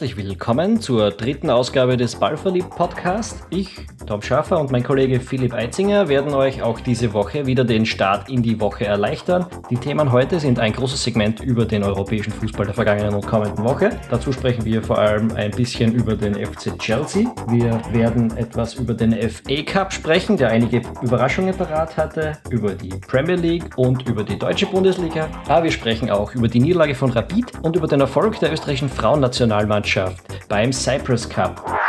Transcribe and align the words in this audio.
herzlich 0.00 0.16
willkommen 0.16 0.80
zur 0.80 1.10
dritten 1.10 1.50
Ausgabe 1.50 1.98
des 1.98 2.16
Ballverliebt 2.16 2.70
Podcast. 2.70 3.42
Ich, 3.50 3.86
Tom 4.10 4.22
Schaffer 4.22 4.58
und 4.58 4.72
mein 4.72 4.82
Kollege 4.82 5.20
Philipp 5.20 5.54
Eitzinger 5.54 6.08
werden 6.08 6.34
euch 6.34 6.62
auch 6.62 6.80
diese 6.80 7.12
Woche 7.12 7.46
wieder 7.46 7.62
den 7.62 7.86
Start 7.86 8.28
in 8.28 8.42
die 8.42 8.58
Woche 8.58 8.84
erleichtern. 8.84 9.46
Die 9.70 9.76
Themen 9.76 10.10
heute 10.10 10.40
sind 10.40 10.58
ein 10.58 10.72
großes 10.72 11.00
Segment 11.00 11.38
über 11.38 11.64
den 11.64 11.84
europäischen 11.84 12.32
Fußball 12.32 12.66
der 12.66 12.74
vergangenen 12.74 13.14
und 13.14 13.24
kommenden 13.24 13.62
Woche. 13.62 13.90
Dazu 14.10 14.32
sprechen 14.32 14.64
wir 14.64 14.82
vor 14.82 14.98
allem 14.98 15.30
ein 15.36 15.52
bisschen 15.52 15.94
über 15.94 16.16
den 16.16 16.34
FC 16.34 16.76
Chelsea. 16.80 17.32
Wir 17.50 17.80
werden 17.92 18.36
etwas 18.36 18.74
über 18.74 18.94
den 18.94 19.12
FA 19.12 19.62
Cup 19.64 19.92
sprechen, 19.92 20.36
der 20.36 20.48
einige 20.48 20.82
Überraschungen 21.02 21.56
parat 21.56 21.96
hatte, 21.96 22.36
über 22.50 22.72
die 22.72 22.88
Premier 23.06 23.36
League 23.36 23.78
und 23.78 24.08
über 24.08 24.24
die 24.24 24.36
deutsche 24.36 24.66
Bundesliga. 24.66 25.28
Aber 25.46 25.62
wir 25.62 25.70
sprechen 25.70 26.10
auch 26.10 26.34
über 26.34 26.48
die 26.48 26.58
Niederlage 26.58 26.96
von 26.96 27.10
Rapid 27.10 27.52
und 27.62 27.76
über 27.76 27.86
den 27.86 28.00
Erfolg 28.00 28.40
der 28.40 28.52
österreichischen 28.52 28.88
Frauennationalmannschaft 28.88 30.48
beim 30.48 30.72
Cyprus 30.72 31.28
Cup. 31.28 31.79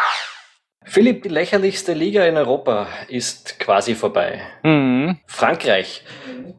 Philipp, 0.92 1.24
die 1.24 1.30
lächerlichste 1.30 1.94
Liga 1.94 2.26
in 2.26 2.36
Europa 2.36 2.86
ist 3.08 3.58
quasi 3.60 3.96
vorbei. 3.96 4.42
Mhm. 4.62 5.20
Frankreich. 5.26 6.04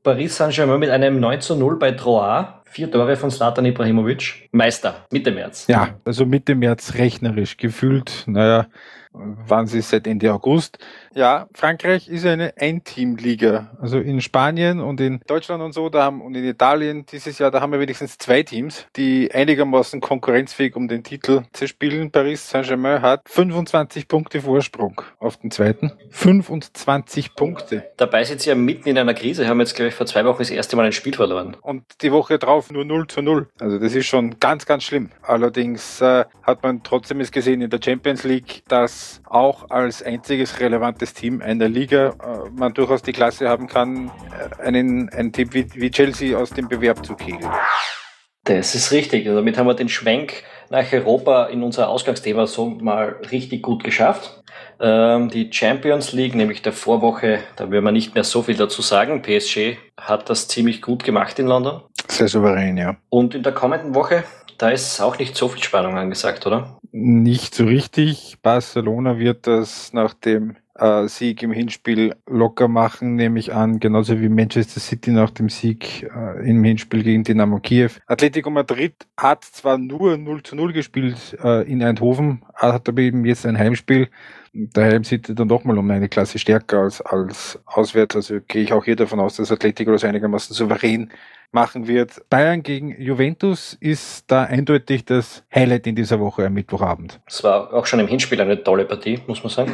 Paris 0.03 0.39
Saint-Germain 0.39 0.81
mit 0.81 0.89
einem 0.89 1.21
9 1.21 1.43
zu 1.43 1.55
0 1.55 1.79
bei 1.79 1.91
Troyes. 1.91 2.47
Vier 2.65 2.91
Tore 2.91 3.15
von 3.17 3.31
Slatan 3.31 3.67
Ibrahimovic. 3.67 4.49
Meister, 4.53 5.05
Mitte 5.11 5.33
März. 5.33 5.67
Ja, 5.67 5.91
also 6.07 6.25
Mitte 6.25 6.55
März 6.55 6.95
rechnerisch 6.95 7.59
gefühlt. 7.59 8.25
Naja, 8.25 8.69
waren 9.13 9.67
sie 9.67 9.83
seit 9.83 10.07
Ende 10.07 10.33
August. 10.33 10.79
Ja, 11.15 11.47
Frankreich 11.55 12.09
ist 12.09 12.25
eine 12.25 12.55
Ein-Team-Liga. 12.59 13.71
Also 13.81 13.99
in 13.99 14.21
Spanien 14.23 14.81
und 14.81 15.01
in 15.01 15.21
Deutschland 15.27 15.63
und 15.63 15.73
so, 15.73 15.91
da 15.91 16.05
haben, 16.05 16.23
und 16.23 16.35
in 16.35 16.45
Italien 16.45 17.05
dieses 17.05 17.39
Jahr, 17.39 17.51
da 17.51 17.61
haben 17.61 17.73
wir 17.73 17.81
wenigstens 17.81 18.17
zwei 18.17 18.43
Teams, 18.43 18.87
die 18.97 19.31
einigermaßen 19.33 20.01
konkurrenzfähig 20.01 20.75
um 20.75 20.89
den 20.89 21.05
Titel 21.05 21.43
zu 21.53 21.69
spielen. 21.69 22.11
Paris 22.11 22.49
Saint-Germain 22.49 23.03
hat 23.03 23.23
25 23.27 24.09
Punkte 24.09 24.41
Vorsprung 24.41 25.03
auf 25.19 25.37
den 25.37 25.51
zweiten. 25.51 25.93
25 26.11 27.35
Punkte. 27.35 27.91
Dabei 27.99 28.25
sind 28.25 28.41
sie 28.41 28.49
ja 28.49 28.55
mitten 28.55 28.89
in 28.89 28.97
einer 28.97 29.15
Krise, 29.15 29.47
haben 29.47 29.61
jetzt, 29.61 29.75
glaube 29.75 29.91
ich, 29.91 29.95
vor 29.95 30.07
zwei 30.07 30.25
Wochen 30.25 30.39
das 30.39 30.51
erste 30.51 30.77
Mal 30.77 30.87
ein 30.87 30.93
Spiel 30.93 31.15
verloren. 31.15 31.57
Und 31.61 31.85
die 32.01 32.11
Woche 32.11 32.39
drauf 32.39 32.71
nur 32.71 32.87
0 32.87 33.07
zu 33.09 33.21
0. 33.21 33.49
Also 33.61 33.79
das 33.79 33.95
ist 33.95 34.07
schon 34.07 34.41
ganz, 34.41 34.65
ganz 34.65 34.85
schlimm. 34.85 35.11
Allerdings 35.23 36.01
äh, 36.01 36.25
hat 36.43 36.63
man 36.63 36.83
trotzdem 36.83 37.21
es 37.21 37.31
gesehen 37.31 37.61
in 37.61 37.69
der 37.69 37.81
Champions 37.85 38.25
League, 38.25 38.63
dass 38.69 39.21
auch 39.27 39.69
als 39.71 40.03
einziges 40.03 40.59
relevantes 40.61 41.02
starkes 41.03 41.15
Team 41.15 41.43
einer 41.43 41.69
Liga 41.69 42.15
äh, 42.23 42.51
man 42.55 42.75
durchaus 42.75 43.03
die 43.03 43.13
Klasse 43.13 43.49
haben 43.49 43.67
kann, 43.67 44.11
äh, 44.59 44.63
einen, 44.63 45.09
ein 45.11 45.33
Team 45.33 45.53
wie, 45.53 45.67
wie 45.75 45.91
Chelsea 45.91 46.39
aus 46.39 46.51
dem 46.51 46.69
Bewerb 46.69 47.05
zu 47.05 47.15
kegeln. 47.15 47.51
Das 48.45 48.75
ist 48.75 48.91
richtig. 48.93 49.27
Also 49.27 49.37
damit 49.37 49.57
haben 49.57 49.67
wir 49.67 49.75
den 49.75 49.89
Schwenk 49.89 50.43
nach 50.71 50.93
Europa 50.93 51.47
in 51.47 51.63
unser 51.63 51.89
Ausgangsthema 51.89 52.47
so 52.47 52.67
mal 52.67 53.17
richtig 53.31 53.63
gut 53.63 53.85
geschafft. 53.85 54.43
Ähm, 54.81 55.29
die 55.29 55.53
Champions 55.53 56.13
League, 56.13 56.35
nämlich 56.35 56.63
der 56.63 56.73
Vorwoche, 56.73 57.41
da 57.57 57.71
werden 57.71 57.85
wir 57.85 57.93
nicht 57.93 58.15
mehr 58.15 58.25
so 58.25 58.43
viel 58.43 58.57
dazu 58.57 58.83
sagen. 58.83 59.23
PSG 59.23 59.77
hat 59.97 60.29
das 60.29 60.49
ziemlich 60.49 60.83
gut 60.83 61.05
gemacht 61.05 61.39
in 61.39 61.47
London. 61.47 61.83
Sehr 62.09 62.29
souverän, 62.29 62.77
ja. 62.77 62.97
Und 63.11 63.35
in 63.35 63.43
der 63.43 63.53
kommenden 63.53 63.95
Woche, 63.95 64.25
da 64.59 64.71
ist 64.71 65.01
auch 65.01 65.19
nicht 65.19 65.37
so 65.37 65.49
viel 65.49 65.63
Spannung 65.63 65.97
angesagt, 65.97 66.47
oder? 66.47 66.79
Nicht 66.91 67.55
so 67.55 67.65
richtig. 67.65 68.39
Barcelona 68.43 69.19
wird 69.19 69.47
das 69.47 69.93
nach 69.93 70.15
dem 70.15 70.57
äh, 70.75 71.07
Sieg 71.09 71.43
im 71.43 71.53
Hinspiel 71.53 72.15
locker 72.27 72.69
machen, 72.69 73.15
nehme 73.17 73.39
ich 73.39 73.53
an, 73.55 73.81
genauso 73.81 74.21
wie 74.21 74.29
Manchester 74.29 74.81
City 74.81 75.11
nach 75.11 75.31
dem 75.31 75.49
Sieg 75.49 76.11
äh, 76.15 76.49
im 76.49 76.65
Hinspiel 76.65 77.03
gegen 77.03 77.25
Dynamo 77.25 77.59
Kiew. 77.59 77.91
Atletico 78.07 78.51
Madrid 78.51 78.95
hat 79.17 79.45
zwar 79.45 79.79
nur 79.79 80.17
0 80.17 80.43
zu 80.43 80.57
0 80.57 80.73
gespielt 80.73 81.37
äh, 81.43 81.71
in 81.71 81.83
Eindhoven, 81.83 82.45
hat 82.55 82.89
aber 82.89 83.03
eben 83.03 83.25
jetzt 83.25 83.47
ein 83.47 83.59
Heimspiel. 83.59 84.09
Daheim 84.55 85.03
sieht 85.03 85.39
dann 85.39 85.49
doch 85.49 85.65
mal 85.65 85.79
um 85.79 85.91
eine 85.91 86.11
Klasse 86.11 86.39
stärker 86.39 86.81
als, 86.81 87.01
als 87.01 87.59
auswärts. 87.65 88.17
Also 88.17 88.41
gehe 88.47 88.63
ich 88.63 88.73
auch 88.73 88.85
hier 88.85 88.97
davon 88.97 89.19
aus, 89.19 89.37
dass 89.37 89.51
Atletico 89.51 89.93
das 89.93 90.05
einigermaßen 90.05 90.55
souverän 90.55 91.11
machen 91.53 91.87
wird. 91.87 92.23
Bayern 92.29 92.63
gegen 92.63 93.01
Juventus 93.01 93.77
ist 93.81 94.31
da 94.31 94.45
eindeutig 94.45 95.05
das 95.05 95.45
Highlight 95.55 95.87
in 95.87 95.95
dieser 95.95 96.19
Woche 96.19 96.47
am 96.47 96.55
Mittwochabend. 96.55 97.21
Es 97.27 97.45
war 97.45 97.73
auch 97.73 97.87
schon 97.87 98.01
im 98.01 98.09
Hinspiel 98.09 98.41
eine 98.41 98.63
tolle 98.63 98.85
Partie, 98.85 99.21
muss 99.27 99.43
man 99.43 99.51
sagen. 99.51 99.73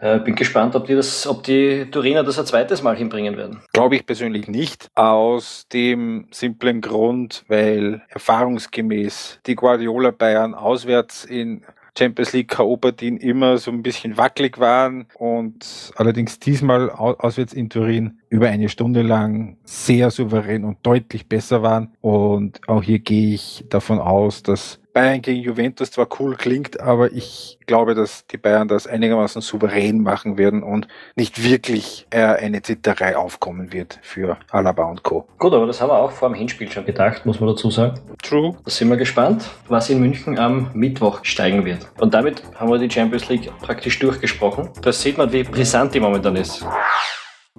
Äh, 0.00 0.18
bin 0.20 0.34
gespannt, 0.34 0.74
ob 0.74 0.86
die, 0.86 0.94
das, 0.94 1.26
ob 1.26 1.42
die 1.42 1.86
Turiner 1.90 2.22
das 2.22 2.38
ein 2.38 2.46
zweites 2.46 2.82
Mal 2.82 2.96
hinbringen 2.96 3.36
werden. 3.36 3.60
Glaube 3.72 3.96
ich 3.96 4.06
persönlich 4.06 4.48
nicht. 4.48 4.90
Aus 4.94 5.66
dem 5.72 6.28
simplen 6.30 6.80
Grund, 6.80 7.44
weil 7.48 8.02
erfahrungsgemäß 8.08 9.40
die 9.46 9.54
Guardiola 9.54 10.10
Bayern 10.10 10.54
auswärts 10.54 11.24
in 11.24 11.62
Champions 11.98 12.32
League 12.32 12.48
K.O.-Partien 12.48 13.16
immer 13.18 13.58
so 13.58 13.70
ein 13.70 13.82
bisschen 13.82 14.16
wackelig 14.18 14.58
waren 14.58 15.06
und 15.14 15.92
allerdings 15.96 16.38
diesmal 16.38 16.90
auswärts 16.90 17.52
in 17.52 17.70
Turin 17.70 18.18
über 18.28 18.48
eine 18.48 18.68
Stunde 18.68 19.02
lang 19.02 19.56
sehr 19.64 20.10
souverän 20.10 20.64
und 20.64 20.78
deutlich 20.82 21.28
besser 21.28 21.62
waren. 21.62 21.94
Und 22.00 22.60
auch 22.68 22.82
hier 22.82 22.98
gehe 22.98 23.34
ich 23.34 23.64
davon 23.68 23.98
aus, 23.98 24.42
dass 24.42 24.80
Bayern 24.96 25.20
gegen 25.20 25.42
Juventus 25.42 25.90
zwar 25.90 26.08
cool 26.18 26.36
klingt, 26.36 26.80
aber 26.80 27.12
ich 27.12 27.58
glaube, 27.66 27.94
dass 27.94 28.26
die 28.28 28.38
Bayern 28.38 28.66
das 28.66 28.86
einigermaßen 28.86 29.42
souverän 29.42 30.02
machen 30.02 30.38
werden 30.38 30.62
und 30.62 30.88
nicht 31.16 31.44
wirklich 31.44 32.06
äh, 32.08 32.22
eine 32.22 32.62
Zitterei 32.62 33.14
aufkommen 33.14 33.74
wird 33.74 33.98
für 34.00 34.38
Alaba 34.50 34.84
und 34.84 35.02
Co. 35.02 35.28
Gut, 35.38 35.52
aber 35.52 35.66
das 35.66 35.82
haben 35.82 35.90
wir 35.90 35.98
auch 35.98 36.12
vor 36.12 36.30
dem 36.30 36.34
Hinspiel 36.34 36.72
schon 36.72 36.86
gedacht, 36.86 37.26
muss 37.26 37.40
man 37.40 37.50
dazu 37.50 37.70
sagen. 37.70 38.00
True. 38.22 38.56
Da 38.64 38.70
sind 38.70 38.88
wir 38.88 38.96
gespannt, 38.96 39.44
was 39.68 39.90
in 39.90 40.00
München 40.00 40.38
am 40.38 40.70
Mittwoch 40.72 41.20
steigen 41.24 41.66
wird. 41.66 41.86
Und 42.00 42.14
damit 42.14 42.42
haben 42.54 42.70
wir 42.70 42.78
die 42.78 42.90
Champions 42.90 43.28
League 43.28 43.52
praktisch 43.60 43.98
durchgesprochen. 43.98 44.70
Da 44.80 44.92
sieht 44.92 45.18
man, 45.18 45.30
wie 45.30 45.42
brisant 45.42 45.94
die 45.94 46.00
momentan 46.00 46.36
ist 46.36 46.64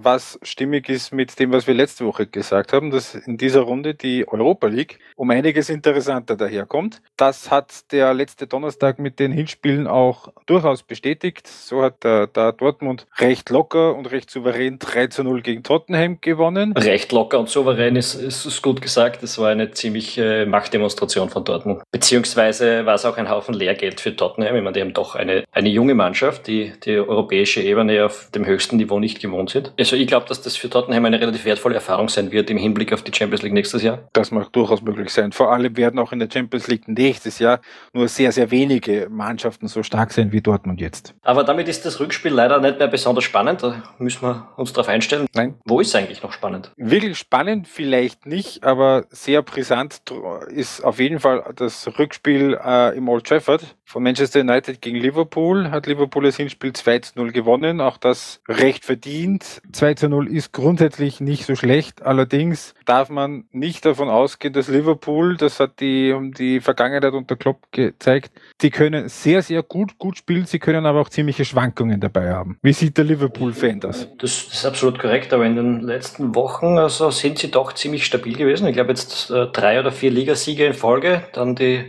was 0.08 0.40
stimmig 0.42 0.88
ist 0.88 1.12
mit 1.12 1.38
dem, 1.38 1.52
was 1.52 1.68
wir 1.68 1.74
letzte 1.74 2.06
Woche 2.06 2.28
gesagt 2.28 2.72
haben, 2.72 2.92
dass 2.92 3.14
in 3.14 3.36
dieser 3.36 3.60
Runde 3.60 3.94
die 3.94 4.26
Europa 4.26 4.68
League 4.68 5.00
um 5.18 5.30
einiges 5.32 5.68
interessanter 5.70 6.38
daherkommt. 6.38 7.02
Das 7.18 7.52
hat 7.52 7.92
der 7.92 8.14
letzte 8.14 8.48
Donnerstag 8.48 9.00
mit 9.00 9.20
den 9.20 9.34
Hinspielen 9.34 9.86
auch 9.86 10.30
durchaus 10.46 10.84
bestätigt. 10.84 11.46
So 11.46 11.84
hat 11.84 12.06
der, 12.06 12.28
der 12.28 12.54
Dortmund 12.54 13.06
recht 13.18 13.50
locker 13.50 13.96
und 13.96 14.10
recht 14.10 14.32
souverän 14.32 14.80
3 14.80 15.08
zu 15.08 15.26
0 15.26 15.42
gegen 15.42 15.64
Tottenham 15.64 16.20
gewonnen. 16.22 16.72
Recht 16.72 17.12
locker 17.12 17.38
und 17.38 17.50
souverän 17.50 17.98
ist, 17.98 18.16
ist, 18.16 18.46
ist 18.46 18.62
gut 18.62 18.82
gesagt. 18.82 19.24
Das 19.24 19.38
war 19.40 19.50
eine 19.50 19.72
ziemliche 19.72 20.46
Machtdemonstration 20.46 21.30
von 21.30 21.44
Dortmund. 21.44 21.82
Beziehungsweise 21.92 22.86
war 22.86 22.96
es 22.96 23.04
auch 23.04 23.18
ein 23.18 23.30
Haufen 23.30 23.54
Lehrgeld 23.54 24.00
für 24.00 24.16
Tottenham. 24.16 24.56
Ich 24.56 24.64
meine, 24.64 24.72
die 24.72 24.80
haben 24.80 24.94
doch 24.94 25.16
eine, 25.16 25.44
eine 25.52 25.68
junge 25.68 25.96
Mannschaft, 25.96 26.48
die 26.48 26.72
die 26.86 26.98
europäische 26.98 27.62
Ebene 27.62 28.06
auf 28.06 28.30
dem 28.34 28.46
höchsten 28.46 28.78
Niveau 28.78 29.02
nicht 29.02 29.20
gewohnt 29.20 29.50
sind. 29.50 29.74
Also 29.78 29.97
ich 29.98 30.08
glaube, 30.08 30.26
dass 30.28 30.42
das 30.42 30.56
für 30.56 30.70
Tottenham 30.70 31.06
eine 31.06 31.20
relativ 31.20 31.46
wertvolle 31.46 31.76
Erfahrung 31.76 32.10
sein 32.10 32.32
wird 32.32 32.50
im 32.50 32.58
Hinblick 32.58 32.94
auf 32.94 33.02
die 33.02 33.12
Champions 33.14 33.44
League 33.44 33.54
nächstes 33.54 33.84
Jahr. 33.84 34.08
Das 34.14 34.32
mag 34.32 34.52
durchaus 34.54 34.82
möglich 34.82 35.12
sein. 35.12 35.32
Vor 35.32 35.52
allem 35.52 35.76
werden 35.78 36.00
auch 36.00 36.12
in 36.12 36.20
der 36.20 36.30
Champions 36.32 36.68
League 36.68 36.88
nächstes 36.88 37.40
Jahr 37.40 37.62
nur 37.94 38.08
sehr, 38.08 38.32
sehr 38.32 38.52
wenige 38.52 39.08
Mannschaften 39.10 39.68
so 39.68 39.84
stark 39.84 40.12
sein 40.12 40.32
wie 40.32 40.42
Dortmund 40.42 40.82
jetzt. 40.82 41.14
Aber 41.22 41.44
damit 41.44 41.68
ist 41.68 41.86
das 41.86 42.00
Rückspiel 42.00 42.32
leider 42.32 42.60
nicht 42.60 42.80
mehr 42.80 42.88
besonders 42.88 43.24
spannend. 43.24 43.64
Da 43.64 43.84
müssen 44.00 44.22
wir 44.22 44.50
uns 44.58 44.74
darauf 44.74 44.90
einstellen. 44.90 45.28
Nein. 45.34 45.56
Wo 45.66 45.80
ist 45.80 45.90
es 45.90 45.96
eigentlich 45.96 46.22
noch 46.24 46.32
spannend? 46.32 46.72
Wirklich 46.78 47.18
spannend 47.18 47.68
vielleicht 47.68 48.26
nicht, 48.26 48.64
aber 48.64 49.06
sehr 49.10 49.42
brisant 49.42 50.02
ist 50.50 50.84
auf 50.84 51.00
jeden 51.00 51.20
Fall 51.20 51.44
das 51.56 51.88
Rückspiel 51.98 52.60
äh, 52.64 52.98
im 52.98 53.08
Old 53.10 53.26
Trafford 53.26 53.77
von 53.88 54.04
Manchester 54.04 54.42
United 54.42 54.82
gegen 54.82 54.98
Liverpool. 54.98 55.72
Hat 55.72 55.88
Liverpool 55.88 56.26
das 56.26 56.36
Hinspiel 56.36 56.74
2 56.74 57.00
zu 57.00 57.12
0 57.16 57.32
gewonnen. 57.32 57.80
Auch 57.80 57.98
das 57.98 58.42
recht 58.50 58.84
verdient. 58.84 59.62
2 59.72 59.94
zu 59.94 60.10
0 60.10 60.28
ist 60.28 60.52
grundsätzlich 60.52 61.22
nicht 61.22 61.46
so 61.46 61.56
schlecht. 61.56 62.02
Allerdings 62.02 62.76
darf 62.86 63.10
man 63.10 63.46
nicht 63.54 63.86
davon 63.86 64.10
ausgehen, 64.10 64.54
dass 64.54 64.68
Liverpool, 64.68 65.38
das 65.38 65.62
hat 65.62 65.80
die, 65.80 66.14
die 66.38 66.60
Vergangenheit 66.60 67.14
unter 67.14 67.38
Klopp 67.38 67.72
gezeigt, 67.72 68.34
die 68.60 68.72
können 68.72 69.08
sehr, 69.08 69.42
sehr 69.42 69.64
gut, 69.64 69.98
gut 69.98 70.18
spielen. 70.18 70.46
Sie 70.46 70.60
können 70.60 70.86
aber 70.86 71.00
auch 71.00 71.10
ziemliche 71.10 71.46
Schwankungen 71.46 72.02
dabei 72.02 72.34
haben. 72.34 72.58
Wie 72.62 72.74
sieht 72.74 72.98
der 72.98 73.06
Liverpool-Fan 73.06 73.80
das? 73.80 74.10
das? 74.18 74.48
ist 74.52 74.66
absolut 74.66 75.00
korrekt, 75.00 75.32
aber 75.32 75.46
in 75.46 75.56
den 75.56 75.80
letzten 75.80 76.36
Wochen 76.36 76.78
also 76.78 77.10
sind 77.10 77.40
sie 77.40 77.52
doch 77.52 77.72
ziemlich 77.72 78.06
stabil 78.06 78.36
gewesen. 78.36 78.68
Ich 78.68 78.74
glaube 78.74 78.90
jetzt 78.90 79.32
äh, 79.32 79.48
drei 79.48 79.80
oder 79.80 79.94
vier 79.94 80.12
Ligasiege 80.12 80.66
in 80.66 80.74
Folge, 80.74 81.24
dann 81.32 81.56
die 81.56 81.86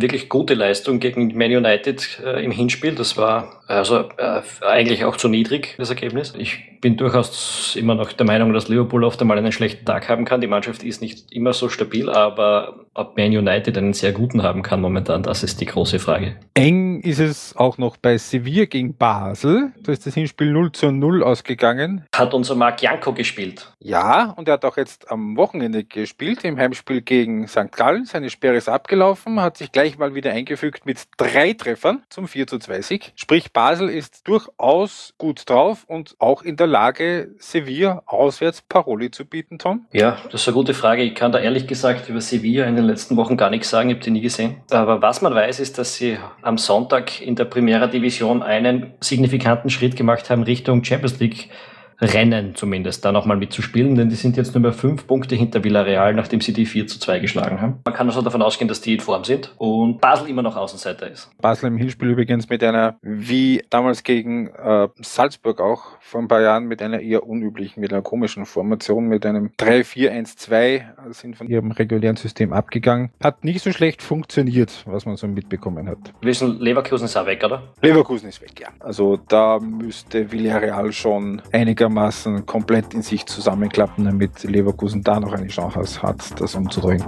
wirklich 0.00 0.28
gute 0.28 0.54
Leistung 0.54 1.00
gegen 1.00 1.36
Man 1.36 1.50
United 1.50 2.20
äh, 2.24 2.44
im 2.44 2.50
Hinspiel. 2.50 2.94
Das 2.94 3.16
war 3.16 3.57
also 3.68 4.08
äh, 4.16 4.40
eigentlich 4.62 5.04
auch 5.04 5.16
zu 5.16 5.28
niedrig, 5.28 5.74
das 5.76 5.90
Ergebnis. 5.90 6.32
Ich 6.36 6.80
bin 6.80 6.96
durchaus 6.96 7.76
immer 7.76 7.94
noch 7.94 8.12
der 8.12 8.24
Meinung, 8.24 8.52
dass 8.52 8.68
Liverpool 8.68 9.04
oft 9.04 9.20
einmal 9.20 9.36
einen 9.36 9.52
schlechten 9.52 9.84
Tag 9.84 10.08
haben 10.08 10.24
kann. 10.24 10.40
Die 10.40 10.46
Mannschaft 10.46 10.82
ist 10.82 11.02
nicht 11.02 11.30
immer 11.32 11.52
so 11.52 11.68
stabil, 11.68 12.08
aber 12.08 12.86
ob 12.94 13.16
Man 13.16 13.36
United 13.36 13.76
einen 13.76 13.92
sehr 13.92 14.12
guten 14.12 14.42
haben 14.42 14.62
kann 14.62 14.80
momentan, 14.80 15.22
das 15.22 15.42
ist 15.42 15.60
die 15.60 15.66
große 15.66 15.98
Frage. 15.98 16.36
Eng 16.54 17.00
ist 17.00 17.18
es 17.18 17.54
auch 17.56 17.78
noch 17.78 17.96
bei 17.96 18.16
Sevilla 18.16 18.64
gegen 18.64 18.96
Basel. 18.96 19.72
Da 19.82 19.92
ist 19.92 20.06
das 20.06 20.14
Hinspiel 20.14 20.50
0 20.50 20.72
zu 20.72 20.90
0 20.90 21.22
ausgegangen. 21.22 22.06
Hat 22.14 22.34
unser 22.34 22.54
Marc 22.54 22.82
Janko 22.82 23.12
gespielt. 23.12 23.72
Ja, 23.80 24.32
und 24.36 24.48
er 24.48 24.54
hat 24.54 24.64
auch 24.64 24.76
jetzt 24.76 25.10
am 25.10 25.36
Wochenende 25.36 25.84
gespielt, 25.84 26.44
im 26.44 26.58
Heimspiel 26.58 27.02
gegen 27.02 27.46
St. 27.48 27.72
Gallen. 27.72 28.04
Seine 28.04 28.30
Sperre 28.30 28.56
ist 28.56 28.68
abgelaufen, 28.68 29.40
hat 29.40 29.56
sich 29.56 29.72
gleich 29.72 29.98
mal 29.98 30.14
wieder 30.14 30.32
eingefügt 30.32 30.86
mit 30.86 31.02
drei 31.16 31.52
Treffern 31.52 32.02
zum 32.08 32.26
4 32.28 32.46
zu 32.46 32.58
2 32.58 32.82
Sieg. 32.82 33.12
Sprich, 33.14 33.52
Basel 33.58 33.88
ist 33.88 34.28
durchaus 34.28 35.14
gut 35.18 35.50
drauf 35.50 35.82
und 35.88 36.14
auch 36.20 36.42
in 36.42 36.56
der 36.56 36.68
Lage, 36.68 37.30
Sevilla 37.40 38.04
auswärts 38.06 38.62
Paroli 38.62 39.10
zu 39.10 39.24
bieten, 39.24 39.58
Tom. 39.58 39.84
Ja, 39.92 40.16
das 40.30 40.42
ist 40.42 40.46
eine 40.46 40.54
gute 40.54 40.74
Frage. 40.74 41.02
Ich 41.02 41.16
kann 41.16 41.32
da 41.32 41.40
ehrlich 41.40 41.66
gesagt 41.66 42.08
über 42.08 42.20
Sevilla 42.20 42.66
in 42.66 42.76
den 42.76 42.84
letzten 42.84 43.16
Wochen 43.16 43.36
gar 43.36 43.50
nichts 43.50 43.68
sagen. 43.68 43.90
Ich 43.90 43.96
habe 43.96 44.04
die 44.04 44.12
nie 44.12 44.20
gesehen. 44.20 44.58
Aber 44.70 45.02
was 45.02 45.22
man 45.22 45.34
weiß, 45.34 45.58
ist, 45.58 45.76
dass 45.76 45.96
sie 45.96 46.18
am 46.40 46.56
Sonntag 46.56 47.20
in 47.20 47.34
der 47.34 47.46
Primera 47.46 47.88
Division 47.88 48.44
einen 48.44 48.92
signifikanten 49.00 49.70
Schritt 49.70 49.96
gemacht 49.96 50.30
haben 50.30 50.44
Richtung 50.44 50.84
Champions 50.84 51.18
League 51.18 51.50
Rennen 52.00 52.54
zumindest, 52.54 53.04
da 53.04 53.12
nochmal 53.12 53.36
mitzuspielen, 53.36 53.96
denn 53.96 54.08
die 54.08 54.16
sind 54.16 54.36
jetzt 54.36 54.54
nur 54.54 54.62
mehr 54.62 54.72
fünf 54.72 55.06
Punkte 55.06 55.34
hinter 55.34 55.64
Villarreal, 55.64 56.14
nachdem 56.14 56.40
sie 56.40 56.52
die 56.52 56.66
4 56.66 56.86
zu 56.86 56.98
2 56.98 57.18
geschlagen 57.18 57.60
haben. 57.60 57.80
Man 57.84 57.94
kann 57.94 58.06
also 58.06 58.22
davon 58.22 58.42
ausgehen, 58.42 58.68
dass 58.68 58.80
die 58.80 58.94
in 58.94 59.00
Form 59.00 59.24
sind 59.24 59.54
und 59.58 60.00
Basel 60.00 60.28
immer 60.28 60.42
noch 60.42 60.56
Außenseiter 60.56 61.10
ist. 61.10 61.30
Basel 61.40 61.66
im 61.66 61.76
Hinspiel 61.76 62.10
übrigens 62.10 62.48
mit 62.48 62.62
einer, 62.62 62.96
wie 63.02 63.64
damals 63.70 64.02
gegen 64.02 64.48
äh, 64.48 64.88
Salzburg 65.00 65.60
auch 65.60 65.98
vor 66.00 66.20
ein 66.20 66.28
paar 66.28 66.40
Jahren, 66.40 66.66
mit 66.66 66.82
einer 66.82 67.00
eher 67.00 67.26
unüblichen, 67.26 67.80
mit 67.80 67.92
einer 67.92 68.02
komischen 68.02 68.46
Formation, 68.46 69.08
mit 69.08 69.26
einem 69.26 69.50
3-4-1-2, 69.58 71.12
sind 71.12 71.36
von 71.36 71.48
ihrem 71.48 71.72
regulären 71.72 72.16
System 72.16 72.52
abgegangen. 72.52 73.10
Hat 73.22 73.44
nicht 73.44 73.62
so 73.62 73.72
schlecht 73.72 74.02
funktioniert, 74.02 74.84
was 74.86 75.06
man 75.06 75.16
so 75.16 75.26
mitbekommen 75.26 75.88
hat. 75.88 75.98
Wissen, 76.20 76.60
Leverkusen 76.60 77.06
ist 77.06 77.16
auch 77.16 77.26
weg, 77.26 77.42
oder? 77.44 77.62
Leverkusen 77.82 78.28
ist 78.28 78.40
weg, 78.40 78.60
ja. 78.60 78.68
Also 78.80 79.18
da 79.28 79.58
müsste 79.58 80.30
Villarreal 80.30 80.92
schon 80.92 81.42
einiger 81.52 81.87
einigermaßen 81.88 82.46
komplett 82.46 82.94
in 82.94 83.02
sich 83.02 83.26
zusammenklappen, 83.26 84.04
damit 84.04 84.44
Leverkusen 84.44 85.02
da 85.02 85.20
noch 85.20 85.32
eine 85.32 85.48
Chance 85.48 86.02
hat, 86.02 86.40
das 86.40 86.54
umzudrehen. 86.54 87.04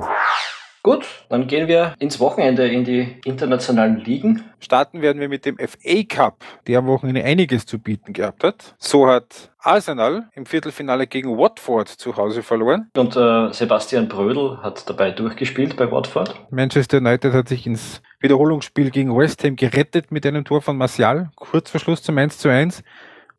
Gut, 0.82 1.04
dann 1.28 1.46
gehen 1.46 1.68
wir 1.68 1.94
ins 1.98 2.20
Wochenende 2.20 2.66
in 2.66 2.84
die 2.84 3.20
internationalen 3.26 3.98
Ligen. 3.98 4.44
Starten 4.60 5.02
werden 5.02 5.20
wir 5.20 5.28
mit 5.28 5.44
dem 5.44 5.58
FA 5.58 6.02
Cup, 6.08 6.42
der 6.66 6.78
am 6.78 6.86
Wochenende 6.86 7.22
einiges 7.22 7.66
zu 7.66 7.78
bieten 7.78 8.14
gehabt 8.14 8.42
hat. 8.42 8.74
So 8.78 9.06
hat 9.06 9.50
Arsenal 9.58 10.30
im 10.32 10.46
Viertelfinale 10.46 11.06
gegen 11.06 11.36
Watford 11.36 11.88
zu 11.88 12.16
Hause 12.16 12.42
verloren. 12.42 12.88
Und 12.96 13.14
äh, 13.14 13.52
Sebastian 13.52 14.08
Brödel 14.08 14.56
hat 14.62 14.88
dabei 14.88 15.10
durchgespielt 15.10 15.76
bei 15.76 15.90
Watford. 15.92 16.34
Manchester 16.50 16.96
United 16.96 17.34
hat 17.34 17.50
sich 17.50 17.66
ins 17.66 18.00
Wiederholungsspiel 18.20 18.90
gegen 18.90 19.14
West 19.14 19.44
Ham 19.44 19.56
gerettet 19.56 20.10
mit 20.10 20.24
einem 20.24 20.46
Tor 20.46 20.62
von 20.62 20.78
Martial, 20.78 21.30
kurz 21.36 21.68
vor 21.68 21.80
Schluss 21.80 22.02
zum 22.02 22.16
1 22.16 22.38
zu 22.38 22.48
1. 22.48 22.82